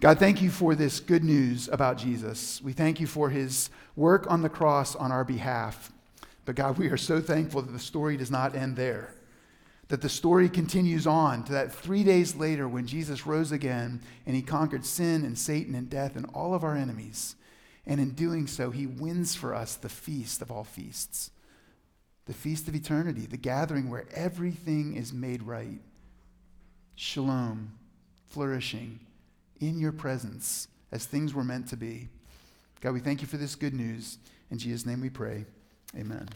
God, 0.00 0.18
thank 0.18 0.42
you 0.42 0.50
for 0.50 0.74
this 0.74 1.00
good 1.00 1.24
news 1.24 1.68
about 1.68 1.96
Jesus. 1.96 2.60
We 2.62 2.72
thank 2.72 3.00
you 3.00 3.06
for 3.06 3.30
his 3.30 3.70
work 3.94 4.30
on 4.30 4.42
the 4.42 4.48
cross 4.48 4.94
on 4.94 5.12
our 5.12 5.24
behalf. 5.24 5.92
But 6.46 6.54
God, 6.54 6.78
we 6.78 6.88
are 6.88 6.96
so 6.96 7.20
thankful 7.20 7.60
that 7.60 7.72
the 7.72 7.78
story 7.78 8.16
does 8.16 8.30
not 8.30 8.54
end 8.54 8.76
there. 8.76 9.12
That 9.88 10.00
the 10.00 10.08
story 10.08 10.48
continues 10.48 11.06
on 11.06 11.44
to 11.44 11.52
that 11.52 11.72
three 11.72 12.02
days 12.02 12.34
later 12.34 12.66
when 12.66 12.86
Jesus 12.86 13.26
rose 13.26 13.52
again 13.52 14.00
and 14.24 14.34
he 14.34 14.42
conquered 14.42 14.86
sin 14.86 15.24
and 15.24 15.38
Satan 15.38 15.74
and 15.74 15.90
death 15.90 16.16
and 16.16 16.26
all 16.32 16.54
of 16.54 16.64
our 16.64 16.76
enemies. 16.76 17.36
And 17.84 18.00
in 18.00 18.12
doing 18.12 18.46
so, 18.46 18.70
he 18.70 18.86
wins 18.86 19.34
for 19.34 19.54
us 19.54 19.74
the 19.76 19.88
feast 19.88 20.40
of 20.40 20.50
all 20.50 20.64
feasts 20.64 21.30
the 22.26 22.34
feast 22.34 22.66
of 22.66 22.74
eternity, 22.74 23.24
the 23.24 23.36
gathering 23.36 23.88
where 23.88 24.04
everything 24.12 24.96
is 24.96 25.12
made 25.12 25.42
right. 25.44 25.80
Shalom, 26.96 27.72
flourishing 28.26 28.98
in 29.60 29.78
your 29.78 29.92
presence 29.92 30.66
as 30.90 31.06
things 31.06 31.32
were 31.32 31.44
meant 31.44 31.68
to 31.68 31.76
be. 31.76 32.08
God, 32.80 32.94
we 32.94 33.00
thank 33.00 33.20
you 33.20 33.28
for 33.28 33.36
this 33.36 33.54
good 33.54 33.74
news. 33.74 34.18
In 34.50 34.58
Jesus' 34.58 34.84
name 34.84 35.00
we 35.00 35.08
pray. 35.08 35.46
Amen. 35.98 36.28